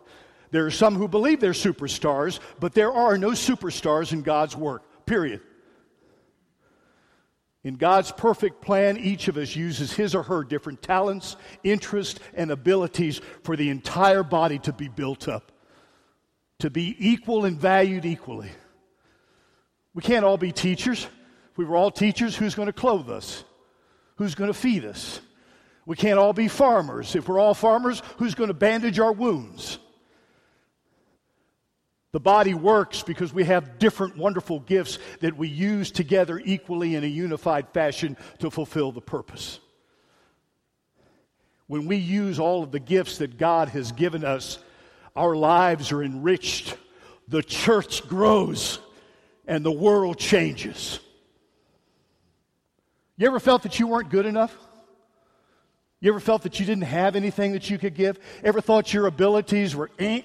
There 0.50 0.66
are 0.66 0.73
some 0.73 0.97
who 0.97 1.07
believe 1.07 1.38
they're 1.38 1.52
superstars, 1.52 2.40
but 2.59 2.75
there 2.75 2.92
are 2.92 3.16
no 3.16 3.28
superstars 3.28 4.12
in 4.12 4.23
God's 4.23 4.57
work, 4.57 5.07
period. 5.07 5.40
In 7.62 7.76
God's 7.76 8.11
perfect 8.11 8.61
plan, 8.61 8.97
each 8.97 9.28
of 9.28 9.37
us 9.37 9.54
uses 9.54 9.92
his 9.92 10.16
or 10.16 10.25
her 10.25 10.42
different 10.42 10.83
talents, 10.83 11.37
interests, 11.62 12.19
and 12.35 12.50
abilities 12.50 13.21
for 13.45 13.54
the 13.54 13.71
entire 13.71 14.25
body 14.25 14.59
to 14.59 14.73
be 14.73 14.88
built 14.88 15.28
up, 15.28 15.52
to 16.59 16.71
be 16.71 16.97
equal 16.99 17.45
and 17.45 17.57
valued 17.57 18.04
equally. 18.04 18.50
We 19.95 20.02
can't 20.02 20.25
all 20.25 20.38
be 20.38 20.50
teachers. 20.50 21.07
If 21.52 21.59
we 21.59 21.66
were 21.66 21.76
all 21.76 21.90
teachers, 21.90 22.35
who's 22.35 22.54
going 22.54 22.66
to 22.66 22.73
clothe 22.73 23.11
us? 23.11 23.44
Who's 24.16 24.35
going 24.35 24.49
to 24.49 24.59
feed 24.59 24.87
us? 24.87 25.21
We 25.85 25.97
can't 25.97 26.18
all 26.18 26.32
be 26.32 26.49
farmers. 26.49 27.14
If 27.14 27.28
we're 27.28 27.38
all 27.38 27.52
farmers, 27.52 28.02
who's 28.16 28.35
going 28.35 28.49
to 28.49 28.54
bandage 28.54 28.99
our 28.99 29.12
wounds? 29.12 29.78
The 32.12 32.21
body 32.21 32.54
works 32.54 33.02
because 33.02 33.35
we 33.35 33.44
have 33.44 33.78
different 33.78 34.16
wonderful 34.16 34.61
gifts 34.61 34.99
that 35.21 35.37
we 35.37 35.49
use 35.49 35.90
together 35.90 36.40
equally 36.42 36.94
in 36.94 37.04
a 37.04 37.09
unified 37.09 37.68
fashion 37.71 38.16
to 38.38 38.50
fulfill 38.50 38.90
the 38.90 39.00
purpose. 39.02 39.61
When 41.66 41.87
we 41.87 41.97
use 41.97 42.38
all 42.38 42.62
of 42.62 42.71
the 42.71 42.80
gifts 42.80 43.18
that 43.18 43.37
God 43.37 43.68
has 43.71 43.92
given 43.92 44.25
us, 44.25 44.59
our 45.14 45.37
lives 45.37 45.92
are 45.92 46.02
enriched, 46.02 46.76
the 47.28 47.42
church 47.42 48.09
grows, 48.09 48.78
and 49.47 49.64
the 49.64 49.73
world 49.73 50.18
changes. 50.18 50.99
You 53.16 53.26
ever 53.26 53.40
felt 53.40 53.62
that 53.62 53.78
you 53.78 53.87
weren't 53.87 54.11
good 54.11 54.26
enough? 54.26 54.57
You 56.00 56.11
ever 56.11 56.21
felt 56.21 56.42
that 56.42 56.59
you 56.59 56.66
didn't 56.66 56.85
have 56.85 57.14
anything 57.14 57.52
that 57.52 57.71
you 57.71 57.78
could 57.78 57.95
give? 57.95 58.19
Ever 58.42 58.61
thought 58.61 58.92
your 58.92 59.07
abilities 59.07 59.76
were 59.76 59.90
eh? 59.99 60.23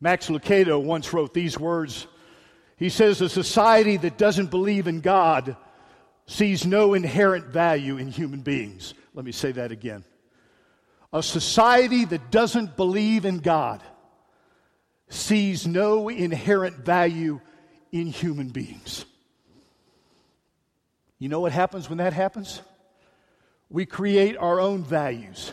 Max 0.00 0.28
Lucado 0.28 0.82
once 0.82 1.12
wrote 1.12 1.34
these 1.34 1.58
words. 1.58 2.06
He 2.76 2.88
says, 2.88 3.20
A 3.20 3.28
society 3.28 3.96
that 3.98 4.16
doesn't 4.16 4.50
believe 4.50 4.86
in 4.86 5.00
God 5.00 5.56
sees 6.26 6.64
no 6.64 6.94
inherent 6.94 7.46
value 7.46 7.96
in 7.96 8.08
human 8.08 8.40
beings. 8.40 8.94
Let 9.14 9.24
me 9.24 9.32
say 9.32 9.52
that 9.52 9.72
again. 9.72 10.04
A 11.12 11.22
society 11.22 12.04
that 12.04 12.30
doesn't 12.30 12.76
believe 12.76 13.24
in 13.24 13.38
God 13.38 13.82
sees 15.08 15.66
no 15.66 16.08
inherent 16.08 16.76
value 16.76 17.40
in 17.92 18.06
human 18.06 18.48
beings. 18.48 19.06
You 21.18 21.28
know 21.28 21.40
what 21.40 21.52
happens 21.52 21.88
when 21.88 21.98
that 21.98 22.12
happens? 22.12 22.62
We 23.70 23.86
create 23.86 24.36
our 24.36 24.60
own 24.60 24.84
values 24.84 25.52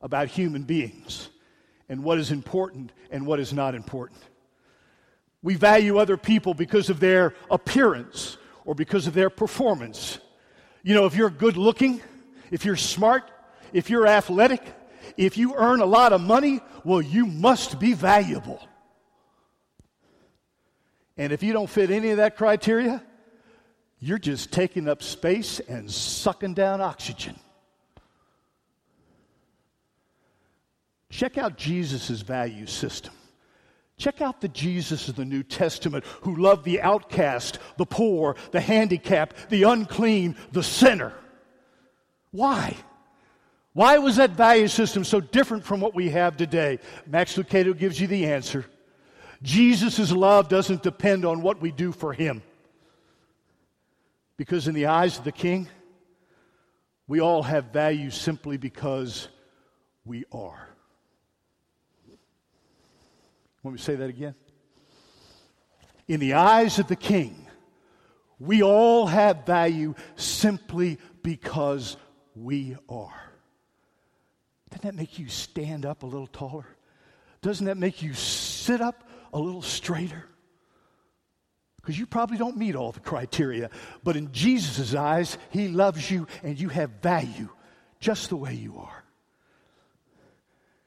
about 0.00 0.28
human 0.28 0.62
beings 0.62 1.28
and 1.88 2.02
what 2.02 2.18
is 2.18 2.30
important 2.30 2.92
and 3.10 3.26
what 3.26 3.38
is 3.38 3.52
not 3.52 3.74
important. 3.74 4.20
We 5.42 5.54
value 5.54 5.98
other 5.98 6.16
people 6.16 6.54
because 6.54 6.88
of 6.88 7.00
their 7.00 7.34
appearance 7.50 8.38
or 8.64 8.74
because 8.74 9.06
of 9.06 9.14
their 9.14 9.30
performance. 9.30 10.18
You 10.82 10.94
know, 10.94 11.06
if 11.06 11.14
you're 11.14 11.30
good 11.30 11.56
looking, 11.56 12.00
if 12.50 12.64
you're 12.64 12.76
smart, 12.76 13.30
if 13.72 13.90
you're 13.90 14.06
athletic, 14.06 14.62
if 15.16 15.36
you 15.36 15.54
earn 15.56 15.80
a 15.80 15.86
lot 15.86 16.12
of 16.12 16.20
money, 16.20 16.60
well, 16.84 17.02
you 17.02 17.26
must 17.26 17.78
be 17.78 17.92
valuable. 17.92 18.66
And 21.16 21.32
if 21.32 21.42
you 21.42 21.52
don't 21.52 21.68
fit 21.68 21.90
any 21.90 22.10
of 22.10 22.16
that 22.16 22.36
criteria, 22.36 23.02
you're 24.02 24.18
just 24.18 24.50
taking 24.50 24.88
up 24.88 25.00
space 25.00 25.60
and 25.60 25.88
sucking 25.88 26.54
down 26.54 26.80
oxygen. 26.80 27.36
Check 31.08 31.38
out 31.38 31.56
Jesus' 31.56 32.20
value 32.20 32.66
system. 32.66 33.14
Check 33.96 34.20
out 34.20 34.40
the 34.40 34.48
Jesus 34.48 35.06
of 35.06 35.14
the 35.14 35.24
New 35.24 35.44
Testament 35.44 36.04
who 36.22 36.34
loved 36.34 36.64
the 36.64 36.80
outcast, 36.80 37.60
the 37.76 37.86
poor, 37.86 38.34
the 38.50 38.60
handicapped, 38.60 39.50
the 39.50 39.62
unclean, 39.62 40.34
the 40.50 40.64
sinner. 40.64 41.12
Why? 42.32 42.74
Why 43.72 43.98
was 43.98 44.16
that 44.16 44.30
value 44.30 44.66
system 44.66 45.04
so 45.04 45.20
different 45.20 45.64
from 45.64 45.80
what 45.80 45.94
we 45.94 46.10
have 46.10 46.36
today? 46.36 46.80
Max 47.06 47.36
Lucado 47.36 47.78
gives 47.78 48.00
you 48.00 48.08
the 48.08 48.26
answer. 48.26 48.66
Jesus' 49.42 50.10
love 50.10 50.48
doesn't 50.48 50.82
depend 50.82 51.24
on 51.24 51.40
what 51.40 51.60
we 51.60 51.70
do 51.70 51.92
for 51.92 52.12
him. 52.12 52.42
Because 54.36 54.68
in 54.68 54.74
the 54.74 54.86
eyes 54.86 55.18
of 55.18 55.24
the 55.24 55.32
king, 55.32 55.68
we 57.06 57.20
all 57.20 57.42
have 57.42 57.72
value 57.72 58.10
simply 58.10 58.56
because 58.56 59.28
we 60.04 60.24
are. 60.32 60.68
Let 63.64 63.72
me 63.72 63.78
say 63.78 63.94
that 63.94 64.08
again. 64.08 64.34
In 66.08 66.20
the 66.20 66.34
eyes 66.34 66.78
of 66.78 66.88
the 66.88 66.96
king, 66.96 67.46
we 68.38 68.62
all 68.62 69.06
have 69.06 69.46
value 69.46 69.94
simply 70.16 70.98
because 71.22 71.96
we 72.34 72.76
are. 72.88 73.32
Doesn't 74.70 74.84
that 74.84 74.94
make 74.94 75.18
you 75.18 75.28
stand 75.28 75.86
up 75.86 76.02
a 76.02 76.06
little 76.06 76.26
taller? 76.26 76.66
Doesn't 77.40 77.66
that 77.66 77.76
make 77.76 78.02
you 78.02 78.14
sit 78.14 78.80
up 78.80 79.08
a 79.32 79.38
little 79.38 79.62
straighter? 79.62 80.28
Because 81.82 81.98
you 81.98 82.06
probably 82.06 82.38
don't 82.38 82.56
meet 82.56 82.76
all 82.76 82.92
the 82.92 83.00
criteria. 83.00 83.68
But 84.04 84.16
in 84.16 84.32
Jesus' 84.32 84.94
eyes, 84.94 85.36
He 85.50 85.68
loves 85.68 86.10
you 86.10 86.28
and 86.44 86.58
you 86.58 86.68
have 86.68 86.90
value 87.02 87.48
just 87.98 88.30
the 88.30 88.36
way 88.36 88.54
you 88.54 88.78
are. 88.78 89.04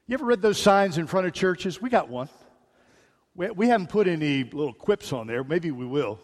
You 0.07 0.13
ever 0.13 0.25
read 0.25 0.41
those 0.41 0.59
signs 0.59 0.97
in 0.97 1.07
front 1.07 1.27
of 1.27 1.33
churches? 1.33 1.81
We 1.81 1.89
got 1.89 2.09
one. 2.09 2.29
We, 3.35 3.49
we 3.49 3.67
haven't 3.67 3.89
put 3.89 4.07
any 4.07 4.43
little 4.43 4.73
quips 4.73 5.11
on 5.11 5.27
there. 5.27 5.43
Maybe 5.43 5.71
we 5.71 5.85
will. 5.85 6.19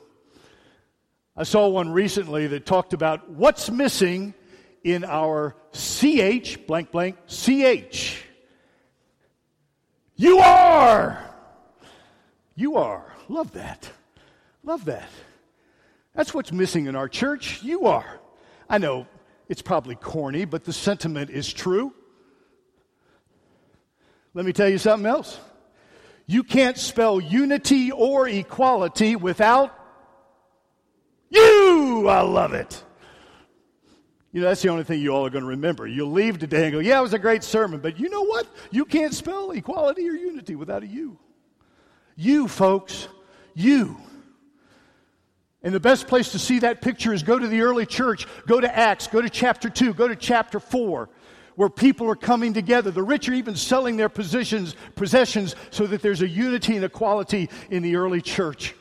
I 1.35 1.43
saw 1.43 1.67
one 1.67 1.89
recently 1.91 2.47
that 2.47 2.65
talked 2.65 2.93
about 2.93 3.29
what's 3.29 3.69
missing 3.69 4.33
in 4.83 5.03
our 5.03 5.55
CH, 5.73 6.65
blank, 6.65 6.91
blank, 6.91 7.17
CH. 7.27 8.23
You 10.15 10.39
are. 10.39 11.29
You 12.55 12.77
are. 12.77 13.13
Love 13.27 13.51
that. 13.53 13.89
Love 14.63 14.85
that. 14.85 15.09
That's 16.13 16.33
what's 16.33 16.51
missing 16.51 16.87
in 16.87 16.95
our 16.95 17.07
church. 17.07 17.63
You 17.63 17.87
are. 17.87 18.19
I 18.69 18.77
know 18.77 19.07
it's 19.49 19.61
probably 19.61 19.95
corny, 19.95 20.45
but 20.45 20.63
the 20.63 20.73
sentiment 20.73 21.29
is 21.29 21.51
true. 21.51 21.93
Let 24.33 24.45
me 24.45 24.53
tell 24.53 24.69
you 24.69 24.77
something 24.77 25.05
else. 25.05 25.39
You 26.25 26.43
can't 26.43 26.77
spell 26.77 27.19
unity 27.19 27.91
or 27.91 28.27
equality 28.27 29.15
without 29.15 29.77
you. 31.29 32.07
I 32.07 32.21
love 32.21 32.53
it. 32.53 32.83
You 34.31 34.41
know, 34.41 34.47
that's 34.47 34.61
the 34.61 34.69
only 34.69 34.85
thing 34.85 35.01
you 35.01 35.09
all 35.13 35.25
are 35.25 35.29
going 35.29 35.43
to 35.43 35.49
remember. 35.49 35.85
You'll 35.85 36.11
leave 36.11 36.39
today 36.39 36.63
and 36.63 36.71
go, 36.71 36.79
yeah, 36.79 36.99
it 36.99 37.01
was 37.01 37.13
a 37.13 37.19
great 37.19 37.43
sermon, 37.43 37.81
but 37.81 37.99
you 37.99 38.09
know 38.09 38.23
what? 38.23 38.47
You 38.69 38.85
can't 38.85 39.13
spell 39.13 39.51
equality 39.51 40.07
or 40.07 40.13
unity 40.13 40.55
without 40.55 40.83
a 40.83 40.87
you. 40.87 41.17
You, 42.15 42.47
folks, 42.47 43.09
you. 43.53 43.97
And 45.63 45.73
the 45.73 45.79
best 45.79 46.07
place 46.07 46.31
to 46.31 46.39
see 46.39 46.59
that 46.59 46.81
picture 46.81 47.13
is 47.13 47.21
go 47.21 47.37
to 47.37 47.47
the 47.47 47.61
early 47.61 47.85
church, 47.85 48.27
go 48.47 48.59
to 48.59 48.77
Acts, 48.77 49.07
go 49.07 49.21
to 49.21 49.29
chapter 49.29 49.69
2, 49.69 49.93
go 49.93 50.07
to 50.07 50.15
chapter 50.15 50.59
4, 50.59 51.07
where 51.55 51.69
people 51.69 52.09
are 52.09 52.15
coming 52.15 52.53
together. 52.53 52.89
The 52.89 53.03
rich 53.03 53.29
are 53.29 53.33
even 53.33 53.55
selling 53.55 53.95
their 53.95 54.09
positions, 54.09 54.75
possessions 54.95 55.55
so 55.69 55.85
that 55.85 56.01
there's 56.01 56.23
a 56.23 56.27
unity 56.27 56.75
and 56.75 56.83
equality 56.83 57.49
in 57.69 57.83
the 57.83 57.95
early 57.95 58.21
church. 58.21 58.73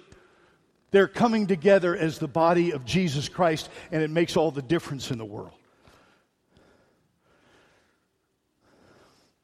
They're 0.90 1.06
coming 1.06 1.46
together 1.46 1.94
as 1.94 2.18
the 2.18 2.28
body 2.28 2.72
of 2.72 2.84
Jesus 2.87 3.28
Christ, 3.28 3.68
and 3.92 4.02
it 4.02 4.10
makes 4.10 4.37
all 4.37 4.50
the 4.50 4.62
difference 4.62 5.10
in 5.10 5.18
the 5.18 5.25
world. 5.25 5.52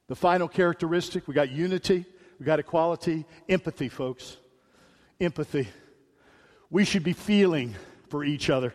The 0.08 0.16
final 0.16 0.48
characteristic 0.48 1.28
we 1.28 1.34
got 1.34 1.50
unity, 1.50 2.06
we 2.40 2.46
got 2.46 2.60
equality, 2.60 3.26
empathy, 3.48 3.88
folks. 3.90 4.38
Empathy 5.20 5.68
we 6.70 6.84
should 6.84 7.04
be 7.04 7.12
feeling 7.12 7.74
for 8.08 8.24
each 8.24 8.50
other. 8.50 8.74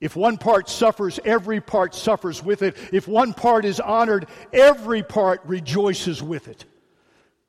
If 0.00 0.16
one 0.16 0.36
part 0.36 0.68
suffers, 0.68 1.20
every 1.24 1.60
part 1.60 1.94
suffers 1.94 2.42
with 2.42 2.62
it. 2.62 2.76
If 2.92 3.06
one 3.06 3.32
part 3.32 3.64
is 3.64 3.78
honored, 3.78 4.26
every 4.52 5.02
part 5.02 5.40
rejoices 5.44 6.22
with 6.22 6.48
it. 6.48 6.64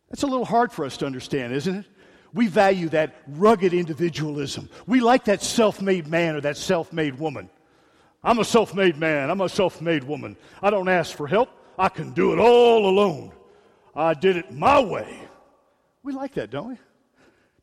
That's 0.09 0.21
a 0.21 0.27
little 0.27 0.45
hard 0.45 0.71
for 0.71 0.85
us 0.85 0.97
to 0.97 1.07
understand, 1.07 1.53
isn't 1.53 1.75
it? 1.77 1.85
We 2.31 2.47
value 2.47 2.89
that 2.89 3.15
rugged 3.27 3.73
individualism. 3.73 4.69
We 4.85 5.00
like 5.00 5.25
that 5.25 5.41
self 5.41 5.81
made 5.81 6.07
man 6.07 6.35
or 6.35 6.41
that 6.41 6.57
self 6.57 6.93
made 6.93 7.17
woman. 7.17 7.50
I'm 8.23 8.38
a 8.38 8.45
self 8.45 8.75
made 8.75 8.97
man. 8.97 9.31
I'm 9.31 9.41
a 9.41 9.50
self 9.50 9.81
made 9.81 10.03
woman. 10.03 10.38
I 10.62 10.69
don't 10.69 10.88
ask 10.88 11.15
for 11.15 11.27
help. 11.27 11.50
I 11.77 11.89
can 11.89 12.12
do 12.12 12.33
it 12.33 12.39
all 12.39 12.88
alone. 12.88 13.31
I 13.95 14.13
did 14.13 14.38
it 14.38 14.51
my 14.51 14.79
way. 14.79 15.19
We 16.03 16.13
like 16.13 16.35
that, 16.35 16.51
don't 16.51 16.69
we? 16.69 16.77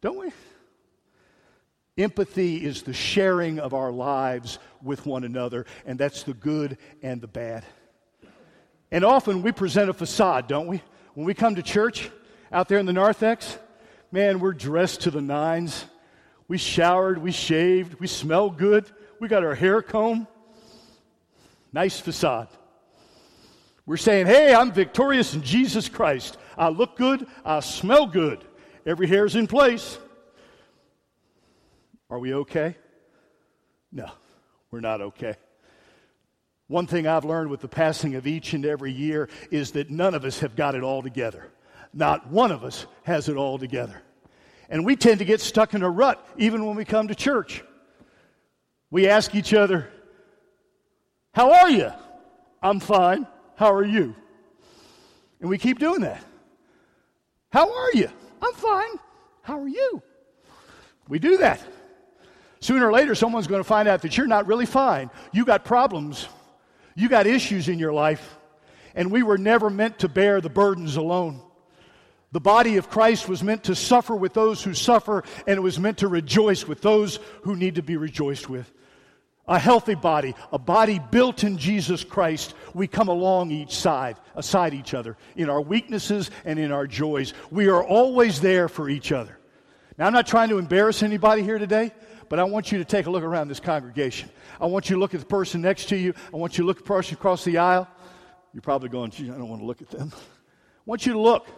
Don't 0.01 0.19
we? 0.19 0.31
Empathy 2.01 2.65
is 2.65 2.83
the 2.83 2.95
sharing 2.95 3.59
of 3.59 3.75
our 3.75 3.93
lives 3.93 4.59
with 4.83 5.05
one 5.05 5.23
another, 5.25 5.67
and 5.85 5.99
that's 5.99 6.23
the 6.23 6.33
good 6.33 6.79
and 7.03 7.21
the 7.21 7.27
bad. 7.27 7.65
And 8.91 9.05
often 9.05 9.43
we 9.43 9.53
present 9.53 9.91
a 9.91 9.93
facade, 9.93 10.49
don't 10.49 10.67
we? 10.67 10.83
When 11.13 11.27
we 11.27 11.35
come 11.35 11.57
to 11.57 11.63
church 11.63 12.11
out 12.51 12.69
there 12.69 12.79
in 12.79 12.87
the 12.87 12.93
narthex, 12.95 13.59
man, 14.11 14.41
we're 14.41 14.55
dressed 14.55 15.03
to 15.03 15.11
the 15.11 15.21
nines. 15.21 15.85
We 16.49 16.57
showered, 16.57 17.19
we 17.19 17.33
shaved, 17.33 18.01
we 18.01 18.07
smell 18.07 18.49
good, 18.49 18.91
we 19.21 19.29
got 19.29 19.45
our 19.45 19.55
hair 19.55 19.83
combed. 19.83 20.27
Nice 21.73 22.01
facade. 22.01 22.49
We're 23.85 23.99
saying, 23.99 24.27
hey, 24.27 24.55
I'm 24.55 24.73
victorious 24.73 25.35
in 25.35 25.43
Jesus 25.43 25.89
Christ. 25.89 26.39
I 26.57 26.71
look 26.71 26.97
good, 26.97 27.27
I 27.45 27.61
smell 27.61 28.07
good. 28.07 28.43
Every 28.87 29.07
hair's 29.07 29.37
in 29.37 29.47
place. 29.47 29.99
Are 32.11 32.19
we 32.19 32.35
okay? 32.35 32.77
No, 33.93 34.11
we're 34.71 34.81
not 34.81 35.01
okay. 35.01 35.37
One 36.67 36.87
thing 36.87 37.07
I've 37.07 37.25
learned 37.25 37.51
with 37.51 37.61
the 37.61 37.69
passing 37.69 38.17
of 38.17 38.27
each 38.27 38.53
and 38.53 38.67
every 38.67 38.93
year 38.93 39.29
is 39.51 39.73
that 39.73 39.91
none 39.91 40.15
of 40.15 40.25
us 40.25 40.41
have 40.41 40.55
got 40.55 40.75
it 40.75 40.83
all 40.83 41.03
together. 41.03 41.51
Not 41.93 42.29
one 42.29 42.53
of 42.53 42.63
us 42.63 42.87
has 43.05 43.29
it 43.29 43.37
all 43.37 43.59
together. 43.59 44.03
And 44.69 44.85
we 44.85 44.95
tend 44.95 45.19
to 45.19 45.25
get 45.25 45.41
stuck 45.41 45.75
in 45.75 45.83
a 45.83 45.91
rut 45.91 46.25
even 46.37 46.65
when 46.65 46.77
we 46.77 46.85
come 46.85 47.09
to 47.09 47.15
church. 47.15 47.65
We 48.91 49.09
ask 49.09 49.35
each 49.35 49.55
other, 49.55 49.89
How 51.33 51.53
are 51.53 51.71
you? 51.71 51.91
I'm 52.63 52.79
fine. 52.79 53.27
How 53.57 53.73
are 53.73 53.85
you? 53.85 54.15
And 55.41 55.49
we 55.49 55.59
keep 55.59 55.79
doing 55.79 56.03
that. 56.03 56.23
How 57.51 57.73
are 57.73 57.91
you? 57.95 58.09
I'm 58.41 58.55
fine. 58.55 58.99
How 59.43 59.59
are 59.59 59.69
you? 59.69 60.03
We 61.09 61.19
do 61.19 61.39
that. 61.39 61.61
Sooner 62.61 62.89
or 62.89 62.93
later, 62.93 63.15
someone's 63.15 63.47
going 63.47 63.61
to 63.61 63.69
find 63.69 63.89
out 63.89 64.03
that 64.03 64.17
you're 64.17 64.27
not 64.27 64.47
really 64.47 64.67
fine. 64.67 65.11
You 65.33 65.45
got 65.45 65.65
problems, 65.65 66.29
you 66.95 67.09
got 67.09 67.27
issues 67.27 67.69
in 67.69 67.79
your 67.79 67.93
life, 67.93 68.37
and 68.95 69.11
we 69.11 69.23
were 69.23 69.39
never 69.39 69.71
meant 69.71 70.01
to 70.01 70.09
bear 70.09 70.41
the 70.41 70.51
burdens 70.51 70.97
alone. 70.97 71.41
The 72.33 72.41
body 72.41 72.77
of 72.77 72.91
Christ 72.91 73.29
was 73.29 73.43
meant 73.43 73.65
to 73.65 73.75
suffer 73.75 74.15
with 74.15 74.35
those 74.35 74.63
who 74.63 74.75
suffer, 74.75 75.25
and 75.47 75.57
it 75.57 75.61
was 75.61 75.81
meant 75.81 75.99
to 75.99 76.09
rejoice 76.09 76.67
with 76.69 76.81
those 76.81 77.19
who 77.43 77.57
need 77.57 77.77
to 77.77 77.83
be 77.83 77.97
rejoiced 77.97 78.49
with. 78.49 78.71
A 79.49 79.59
healthy 79.59 79.97
body, 79.97 80.35
a 80.53 80.59
body 80.59 81.01
built 81.11 81.43
in 81.43 81.59
Jesus 81.59 82.05
Christ, 82.05 82.55
we 82.73 82.87
come 82.87 83.09
along 83.09 83.51
each 83.51 83.75
side, 83.75 84.17
aside 84.37 84.75
each 84.75 84.95
other, 84.95 85.17
in 85.35 85.51
our 85.51 85.61
weaknesses 85.61 86.31
and 86.45 86.57
in 86.59 86.71
our 86.71 86.87
joys. 86.87 87.35
We 87.51 87.69
are 87.69 87.83
always 87.83 88.41
there 88.41 88.69
for 88.69 88.89
each 88.89 89.11
other. 89.11 89.37
Now, 89.99 90.07
I'm 90.07 90.13
not 90.13 90.29
trying 90.29 90.51
to 90.51 90.59
embarrass 90.59 91.03
anybody 91.03 91.43
here 91.43 91.59
today, 91.59 91.91
but 92.31 92.39
I 92.39 92.45
want 92.45 92.71
you 92.71 92.79
to 92.79 92.85
take 92.85 93.07
a 93.07 93.11
look 93.11 93.25
around 93.25 93.49
this 93.49 93.59
congregation. 93.59 94.31
I 94.61 94.67
want 94.67 94.89
you 94.89 94.95
to 94.95 95.01
look 95.01 95.15
at 95.15 95.21
the 95.21 95.27
person 95.27 95.61
next 95.61 95.89
to 95.89 95.97
you. 95.97 96.15
I 96.33 96.37
want 96.37 96.57
you 96.57 96.63
to 96.63 96.67
look 96.67 96.79
at 96.79 96.85
the 96.85 96.89
person 96.89 97.15
across 97.15 97.45
the 97.45 97.59
aisle. 97.59 97.89
You're 98.55 98.63
probably 98.63 98.89
going, 98.89 99.11
gee, 99.11 99.29
I 99.29 99.35
don't 99.35 99.49
want 99.49 99.61
to 99.61 99.67
look 99.67 99.83
at 99.83 99.91
them. 99.91 100.13
I 100.15 100.19
want 100.87 101.05
you 101.07 101.13
to 101.15 101.19
look. 101.19 101.49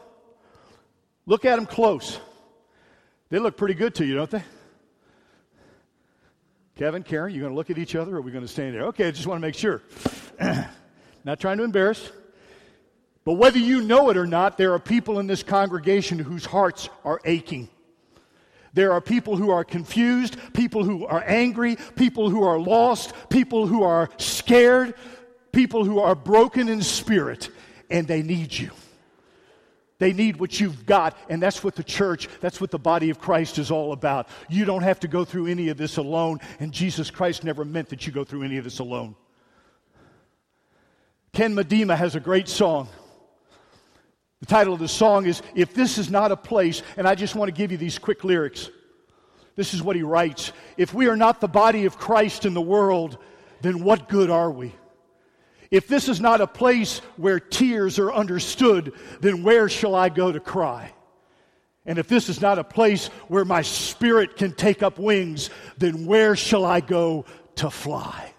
Look 1.26 1.44
at 1.44 1.56
them 1.56 1.66
close. 1.66 2.18
They 3.28 3.38
look 3.38 3.58
pretty 3.58 3.74
good 3.74 3.94
to 3.96 4.06
you, 4.06 4.14
don't 4.14 4.30
they? 4.30 4.42
Kevin, 6.76 7.02
Karen, 7.02 7.34
you 7.34 7.40
going 7.40 7.52
to 7.52 7.56
look 7.56 7.68
at 7.68 7.76
each 7.76 7.94
other 7.94 8.14
or 8.14 8.18
are 8.18 8.22
we 8.22 8.32
going 8.32 8.44
to 8.44 8.50
stand 8.50 8.74
there? 8.74 8.86
Okay, 8.86 9.08
I 9.08 9.10
just 9.10 9.26
want 9.26 9.42
to 9.42 9.46
make 9.46 9.54
sure. 9.54 9.82
not 11.24 11.38
trying 11.38 11.58
to 11.58 11.64
embarrass. 11.64 12.10
But 13.26 13.34
whether 13.34 13.58
you 13.58 13.82
know 13.82 14.08
it 14.08 14.16
or 14.16 14.26
not, 14.26 14.56
there 14.56 14.72
are 14.72 14.78
people 14.78 15.18
in 15.18 15.26
this 15.26 15.42
congregation 15.42 16.18
whose 16.18 16.46
hearts 16.46 16.88
are 17.04 17.20
aching. 17.26 17.68
There 18.74 18.92
are 18.92 19.00
people 19.00 19.36
who 19.36 19.50
are 19.50 19.64
confused, 19.64 20.36
people 20.54 20.84
who 20.84 21.06
are 21.06 21.22
angry, 21.26 21.76
people 21.96 22.30
who 22.30 22.42
are 22.42 22.58
lost, 22.58 23.12
people 23.28 23.66
who 23.66 23.82
are 23.82 24.08
scared, 24.16 24.94
people 25.52 25.84
who 25.84 25.98
are 25.98 26.14
broken 26.14 26.68
in 26.68 26.80
spirit, 26.80 27.50
and 27.90 28.08
they 28.08 28.22
need 28.22 28.56
you. 28.56 28.70
They 29.98 30.12
need 30.12 30.40
what 30.40 30.58
you've 30.58 30.84
got, 30.84 31.16
and 31.28 31.40
that's 31.40 31.62
what 31.62 31.76
the 31.76 31.84
church, 31.84 32.28
that's 32.40 32.60
what 32.60 32.72
the 32.72 32.78
body 32.78 33.10
of 33.10 33.20
Christ 33.20 33.58
is 33.58 33.70
all 33.70 33.92
about. 33.92 34.28
You 34.48 34.64
don't 34.64 34.82
have 34.82 34.98
to 35.00 35.08
go 35.08 35.24
through 35.24 35.46
any 35.46 35.68
of 35.68 35.76
this 35.76 35.96
alone, 35.96 36.40
and 36.58 36.72
Jesus 36.72 37.10
Christ 37.10 37.44
never 37.44 37.64
meant 37.64 37.90
that 37.90 38.06
you 38.06 38.12
go 38.12 38.24
through 38.24 38.42
any 38.42 38.56
of 38.56 38.64
this 38.64 38.80
alone. 38.80 39.14
Ken 41.32 41.54
Medema 41.54 41.96
has 41.96 42.16
a 42.16 42.20
great 42.20 42.48
song. 42.48 42.88
The 44.42 44.46
title 44.46 44.74
of 44.74 44.80
the 44.80 44.88
song 44.88 45.26
is 45.26 45.40
If 45.54 45.72
This 45.72 45.98
Is 45.98 46.10
Not 46.10 46.32
a 46.32 46.36
Place, 46.36 46.82
and 46.96 47.06
I 47.06 47.14
just 47.14 47.36
want 47.36 47.48
to 47.48 47.52
give 47.52 47.70
you 47.70 47.78
these 47.78 47.96
quick 47.96 48.24
lyrics. 48.24 48.70
This 49.54 49.72
is 49.72 49.84
what 49.84 49.94
he 49.94 50.02
writes 50.02 50.50
If 50.76 50.92
we 50.92 51.06
are 51.06 51.14
not 51.14 51.40
the 51.40 51.46
body 51.46 51.84
of 51.84 51.96
Christ 51.96 52.44
in 52.44 52.52
the 52.52 52.60
world, 52.60 53.18
then 53.60 53.84
what 53.84 54.08
good 54.08 54.30
are 54.30 54.50
we? 54.50 54.74
If 55.70 55.86
this 55.86 56.08
is 56.08 56.20
not 56.20 56.40
a 56.40 56.48
place 56.48 56.98
where 57.16 57.38
tears 57.38 58.00
are 58.00 58.12
understood, 58.12 58.94
then 59.20 59.44
where 59.44 59.68
shall 59.68 59.94
I 59.94 60.08
go 60.08 60.32
to 60.32 60.40
cry? 60.40 60.92
And 61.86 61.96
if 61.96 62.08
this 62.08 62.28
is 62.28 62.40
not 62.40 62.58
a 62.58 62.64
place 62.64 63.06
where 63.28 63.44
my 63.44 63.62
spirit 63.62 64.36
can 64.36 64.54
take 64.54 64.82
up 64.82 64.98
wings, 64.98 65.50
then 65.78 66.04
where 66.04 66.34
shall 66.34 66.64
I 66.64 66.80
go 66.80 67.26
to 67.56 67.70
fly? 67.70 68.34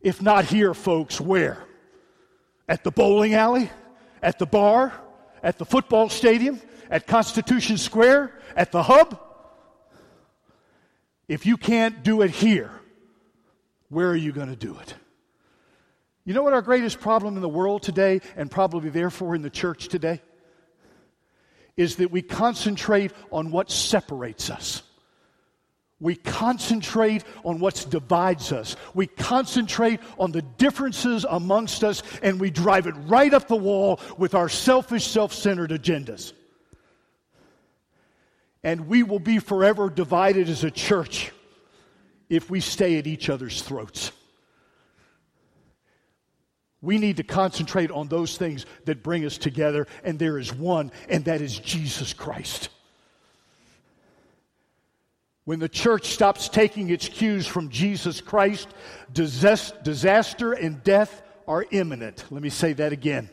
If 0.00 0.20
not 0.20 0.44
here, 0.44 0.74
folks, 0.74 1.20
where? 1.20 1.62
At 2.68 2.82
the 2.82 2.90
bowling 2.90 3.34
alley? 3.34 3.70
At 4.24 4.38
the 4.38 4.46
bar, 4.46 4.92
at 5.42 5.58
the 5.58 5.66
football 5.66 6.08
stadium, 6.08 6.60
at 6.90 7.06
Constitution 7.06 7.76
Square, 7.76 8.32
at 8.56 8.72
the 8.72 8.82
hub. 8.82 9.20
If 11.28 11.44
you 11.44 11.58
can't 11.58 12.02
do 12.02 12.22
it 12.22 12.30
here, 12.30 12.70
where 13.90 14.08
are 14.08 14.16
you 14.16 14.32
going 14.32 14.48
to 14.48 14.56
do 14.56 14.76
it? 14.78 14.94
You 16.24 16.32
know 16.32 16.42
what 16.42 16.54
our 16.54 16.62
greatest 16.62 17.00
problem 17.00 17.36
in 17.36 17.42
the 17.42 17.48
world 17.48 17.82
today, 17.82 18.22
and 18.34 18.50
probably 18.50 18.88
therefore 18.88 19.34
in 19.34 19.42
the 19.42 19.50
church 19.50 19.88
today? 19.88 20.22
Is 21.76 21.96
that 21.96 22.10
we 22.10 22.22
concentrate 22.22 23.12
on 23.30 23.50
what 23.50 23.70
separates 23.70 24.48
us. 24.48 24.82
We 26.00 26.16
concentrate 26.16 27.24
on 27.44 27.60
what 27.60 27.86
divides 27.88 28.52
us. 28.52 28.76
We 28.94 29.06
concentrate 29.06 30.00
on 30.18 30.32
the 30.32 30.42
differences 30.42 31.24
amongst 31.28 31.84
us, 31.84 32.02
and 32.22 32.40
we 32.40 32.50
drive 32.50 32.86
it 32.86 32.94
right 33.06 33.32
up 33.32 33.48
the 33.48 33.56
wall 33.56 34.00
with 34.18 34.34
our 34.34 34.48
selfish, 34.48 35.06
self 35.06 35.32
centered 35.32 35.70
agendas. 35.70 36.32
And 38.62 38.88
we 38.88 39.02
will 39.02 39.20
be 39.20 39.38
forever 39.38 39.88
divided 39.88 40.48
as 40.48 40.64
a 40.64 40.70
church 40.70 41.32
if 42.28 42.50
we 42.50 42.60
stay 42.60 42.98
at 42.98 43.06
each 43.06 43.28
other's 43.28 43.62
throats. 43.62 44.10
We 46.80 46.98
need 46.98 47.16
to 47.18 47.22
concentrate 47.22 47.90
on 47.90 48.08
those 48.08 48.36
things 48.36 48.66
that 48.84 49.02
bring 49.02 49.24
us 49.24 49.38
together, 49.38 49.86
and 50.02 50.18
there 50.18 50.38
is 50.38 50.52
one, 50.52 50.92
and 51.08 51.24
that 51.24 51.40
is 51.40 51.58
Jesus 51.58 52.12
Christ. 52.12 52.68
When 55.44 55.58
the 55.58 55.68
church 55.68 56.06
stops 56.06 56.48
taking 56.48 56.88
its 56.88 57.08
cues 57.08 57.46
from 57.46 57.68
Jesus 57.68 58.20
Christ, 58.20 58.68
disaster 59.12 60.52
and 60.52 60.82
death 60.82 61.22
are 61.46 61.66
imminent. 61.70 62.24
Let 62.30 62.42
me 62.42 62.48
say 62.48 62.72
that 62.74 62.92
again. 62.92 63.28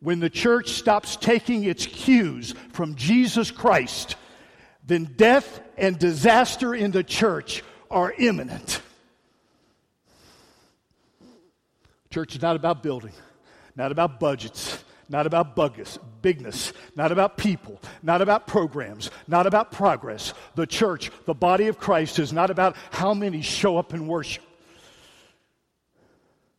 When 0.00 0.20
the 0.20 0.30
church 0.30 0.70
stops 0.70 1.16
taking 1.16 1.64
its 1.64 1.86
cues 1.86 2.54
from 2.72 2.94
Jesus 2.94 3.50
Christ, 3.50 4.16
then 4.86 5.04
death 5.16 5.60
and 5.76 5.98
disaster 5.98 6.74
in 6.74 6.90
the 6.90 7.02
church 7.02 7.64
are 7.90 8.12
imminent. 8.18 8.82
Church 12.10 12.36
is 12.36 12.42
not 12.42 12.54
about 12.54 12.82
building, 12.82 13.12
not 13.74 13.92
about 13.92 14.20
budgets, 14.20 14.84
not 15.08 15.26
about 15.26 15.56
buggus, 15.56 15.98
bigness, 16.22 16.72
not 16.94 17.12
about 17.12 17.36
people, 17.36 17.80
not 18.02 18.20
about 18.20 18.46
programs, 18.46 19.10
not 19.26 19.46
about 19.46 19.72
progress. 19.72 20.34
The 20.54 20.66
church, 20.66 21.10
the 21.24 21.34
body 21.34 21.68
of 21.68 21.78
Christ, 21.78 22.18
is 22.18 22.32
not 22.32 22.50
about 22.50 22.76
how 22.90 23.14
many 23.14 23.40
show 23.40 23.78
up 23.78 23.92
and 23.92 24.08
worship. 24.08 24.44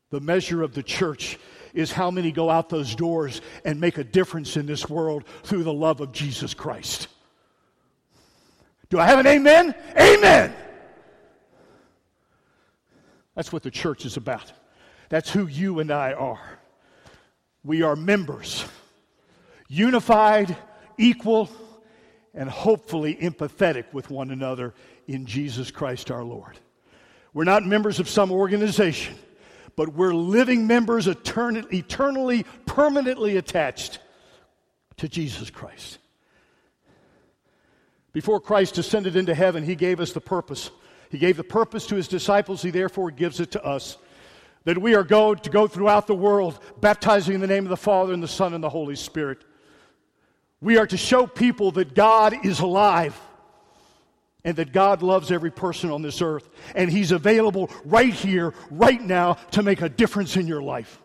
The 0.09 0.19
measure 0.19 0.63
of 0.63 0.73
the 0.73 0.83
church 0.83 1.38
is 1.73 1.91
how 1.91 2.09
many 2.09 2.31
go 2.31 2.49
out 2.49 2.69
those 2.69 2.95
doors 2.95 3.41
and 3.63 3.79
make 3.79 3.99
a 3.99 4.03
difference 4.03 4.57
in 4.57 4.65
this 4.65 4.89
world 4.89 5.23
through 5.43 5.63
the 5.63 5.73
love 5.73 6.01
of 6.01 6.12
Jesus 6.12 6.53
Christ. 6.55 7.07
Do 8.89 8.99
I 8.99 9.05
have 9.05 9.19
an 9.19 9.27
amen? 9.27 9.75
Amen. 9.99 10.55
That's 13.35 13.53
what 13.53 13.62
the 13.62 13.71
church 13.71 14.05
is 14.05 14.17
about. 14.17 14.51
That's 15.09 15.29
who 15.29 15.45
you 15.45 15.79
and 15.79 15.91
I 15.91 16.13
are. 16.13 16.59
We 17.63 17.82
are 17.82 17.95
members, 17.95 18.65
unified, 19.67 20.56
equal, 20.98 21.50
and 22.34 22.50
hopefully 22.50 23.15
empathetic 23.15 23.91
with 23.93 24.10
one 24.10 24.32
another 24.32 24.74
in 25.08 25.26
Jesus 25.26 25.72
Christ 25.72 26.12
our 26.12 26.24
Lord. 26.24 26.58
We're 27.34 27.43
not 27.43 27.65
members 27.65 28.00
of 28.00 28.08
some 28.08 28.32
organization, 28.32 29.15
but 29.76 29.89
we're 29.89 30.13
living 30.13 30.67
members 30.67 31.08
eternally, 31.08 32.45
permanently 32.65 33.38
attached 33.38 34.00
to 34.98 35.08
Jesus 35.08 35.50
Christ. 35.50 35.98
Before 38.13 38.39
Christ 38.39 38.78
ascended 38.78 39.15
into 39.15 39.36
heaven, 39.36 39.63
he 39.63 39.76
gave 39.76 40.00
us 40.00 40.13
the 40.13 40.22
purpose. 40.22 40.72
He 41.10 41.17
gave 41.17 41.38
the 41.38 41.43
purpose 41.43 41.88
to 41.88 41.95
his 41.95 42.08
disciples, 42.08 42.62
he 42.62 42.72
therefore 42.72 43.12
gives 43.12 43.39
it 43.39 43.52
to 43.52 43.63
us 43.63 43.98
that 44.65 44.78
we 44.78 44.93
are 44.95 45.04
go, 45.04 45.34
to 45.34 45.50
go 45.50 45.67
throughout 45.67 46.08
the 46.08 46.15
world 46.15 46.60
baptizing 46.82 47.36
in 47.36 47.42
the 47.42 47.48
name 47.48 47.65
of 47.65 47.70
the 47.70 47.78
Father 47.78 48.13
and 48.13 48.22
the 48.22 48.28
Son 48.28 48.54
and 48.54 48.63
the 48.63 48.70
Holy 48.70 48.96
Spirit. 48.96 49.44
We 50.62 50.78
are 50.78 50.88
to 50.88 50.98
show 50.98 51.26
people 51.26 51.72
that 51.72 51.96
God 51.96 52.46
is 52.46 52.60
alive 52.60 53.20
and 54.44 54.56
that 54.58 54.72
God 54.72 55.02
loves 55.02 55.32
every 55.32 55.52
person 55.52 55.92
on 55.92 56.02
this 56.02 56.22
earth. 56.22 56.50
And 56.76 56.89
He's 56.89 57.12
available 57.12 57.70
right 57.86 58.13
here, 58.13 58.54
right 58.70 59.02
now, 59.02 59.34
to 59.52 59.63
make 59.63 59.82
a 59.82 59.89
difference 59.89 60.38
in 60.38 60.48
your 60.48 60.62
life. 60.62 61.02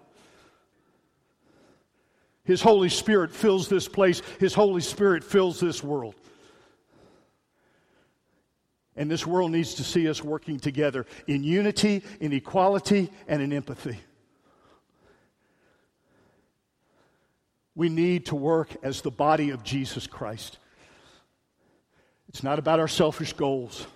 His 2.44 2.60
Holy 2.60 2.88
Spirit 2.88 3.32
fills 3.32 3.68
this 3.68 3.88
place, 3.88 4.22
His 4.38 4.54
Holy 4.54 4.82
Spirit 4.82 5.24
fills 5.24 5.60
this 5.60 5.82
world. 5.82 6.14
And 8.96 9.10
this 9.10 9.26
world 9.26 9.50
needs 9.50 9.74
to 9.74 9.84
see 9.84 10.08
us 10.08 10.22
working 10.22 10.60
together 10.60 11.06
in 11.26 11.42
unity, 11.42 12.02
in 12.20 12.32
equality, 12.32 13.10
and 13.26 13.42
in 13.42 13.52
empathy. 13.52 13.98
We 17.74 17.88
need 17.88 18.26
to 18.26 18.36
work 18.36 18.68
as 18.82 19.00
the 19.00 19.10
body 19.10 19.50
of 19.50 19.64
Jesus 19.64 20.06
Christ. 20.06 20.58
It's 22.28 22.42
not 22.42 22.58
about 22.58 22.80
our 22.80 22.88
selfish 22.88 23.32
goals, 23.32 23.86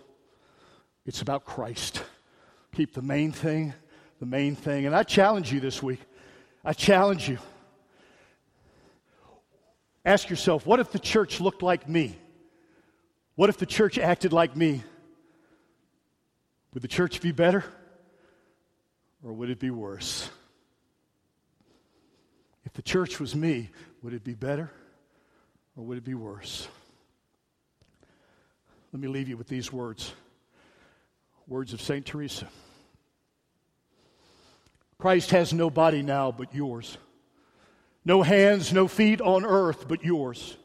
it's 1.07 1.23
about 1.23 1.45
Christ. 1.45 2.03
Keep 2.75 2.95
the 2.95 3.03
main 3.03 3.33
thing 3.33 3.73
the 4.19 4.27
main 4.27 4.57
thing. 4.57 4.87
And 4.87 4.95
I 4.95 5.03
challenge 5.03 5.53
you 5.53 5.61
this 5.61 5.83
week. 5.83 6.01
I 6.65 6.73
challenge 6.73 7.29
you. 7.29 7.39
Ask 10.05 10.31
yourself 10.31 10.67
what 10.67 10.81
if 10.81 10.91
the 10.91 10.99
church 10.99 11.41
looked 11.41 11.63
like 11.63 11.89
me? 11.89 12.19
What 13.35 13.51
if 13.51 13.59
the 13.59 13.67
church 13.67 13.99
acted 13.99 14.33
like 14.33 14.57
me? 14.57 14.83
Would 16.75 16.83
the 16.83 16.89
church 16.89 17.21
be 17.21 17.33
better 17.33 17.65
or 19.23 19.33
would 19.33 19.51
it 19.51 19.61
be 19.61 19.71
worse? 19.71 20.31
The 22.79 22.83
church 22.83 23.19
was 23.19 23.35
me, 23.35 23.71
would 24.05 24.15
it 24.15 24.23
be 24.23 24.35
better 24.35 24.71
or 25.77 25.83
would 25.83 25.99
it 25.99 26.05
be 26.05 26.15
worse? 26.15 26.69
Let 28.93 29.03
me 29.03 29.09
leave 29.09 29.29
you 29.29 29.37
with 29.37 29.49
these 29.49 29.73
words 29.73 30.13
words 31.49 31.73
of 31.73 31.81
St. 31.81 32.07
Teresa. 32.07 32.47
Christ 34.97 35.33
has 35.33 35.53
no 35.53 35.71
body 35.71 36.03
now 36.03 36.31
but 36.31 36.55
yours, 36.55 36.99
no 38.05 38.23
hands, 38.23 38.73
no 38.73 38.87
feet 38.87 39.21
on 39.21 39.45
earth 39.45 39.89
but 39.89 40.05
yours. 40.05 40.57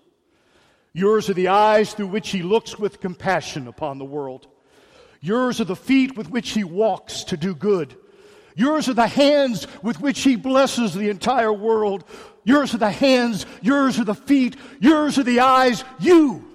Yours 0.93 1.31
are 1.31 1.33
the 1.33 1.47
eyes 1.47 1.95
through 1.95 2.09
which 2.09 2.29
he 2.29 2.43
looks 2.43 2.77
with 2.77 3.01
compassion 3.01 3.67
upon 3.67 3.97
the 3.97 4.05
world. 4.05 4.45
Yours 5.19 5.59
are 5.59 5.63
the 5.65 5.75
feet 5.75 6.15
with 6.15 6.29
which 6.29 6.51
he 6.51 6.63
walks 6.63 7.23
to 7.23 7.37
do 7.37 7.55
good. 7.55 7.97
Yours 8.55 8.87
are 8.89 8.93
the 8.93 9.07
hands 9.07 9.67
with 9.81 9.99
which 9.99 10.21
he 10.21 10.35
blesses 10.35 10.93
the 10.93 11.09
entire 11.09 11.53
world. 11.53 12.03
Yours 12.43 12.73
are 12.73 12.79
the 12.79 12.91
hands, 12.91 13.45
yours 13.61 13.99
are 13.99 14.03
the 14.03 14.15
feet, 14.15 14.55
yours 14.79 15.17
are 15.17 15.23
the 15.23 15.39
eyes. 15.39 15.83
You 15.99 16.45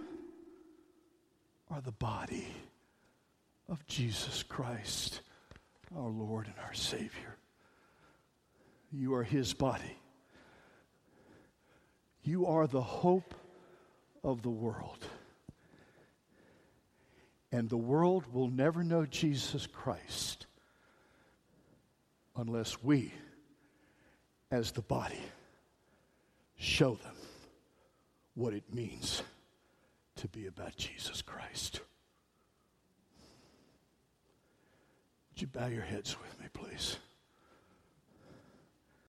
are 1.71 1.81
the 1.81 1.93
body 1.93 2.47
of 3.69 3.87
Jesus 3.87 4.43
Christ, 4.43 5.21
our 5.97 6.09
Lord 6.09 6.47
and 6.47 6.57
our 6.65 6.75
Savior. 6.75 7.37
You 8.93 9.15
are 9.15 9.25
his 9.25 9.53
body. 9.53 9.99
You 12.23 12.47
are 12.47 12.67
the 12.67 12.83
hope 12.83 13.35
of 14.23 14.43
the 14.43 14.51
world. 14.51 15.05
And 17.51 17.69
the 17.69 17.77
world 17.79 18.25
will 18.33 18.49
never 18.49 18.85
know 18.85 19.07
Jesus 19.07 19.67
Christ 19.67 20.48
unless 22.39 22.83
we, 22.83 23.13
as 24.51 24.71
the 24.71 24.81
body, 24.83 25.21
show 26.57 26.95
them 26.95 27.15
what 28.35 28.55
it 28.55 28.73
means 28.73 29.23
to 30.17 30.29
be 30.29 30.47
about 30.47 30.77
Jesus 30.77 31.21
Christ. 31.21 31.81
Would 35.31 35.43
you 35.43 35.49
bow 35.49 35.67
your 35.67 35.83
heads 35.83 36.17
with 36.21 36.41
me, 36.41 36.47
please? 36.53 36.97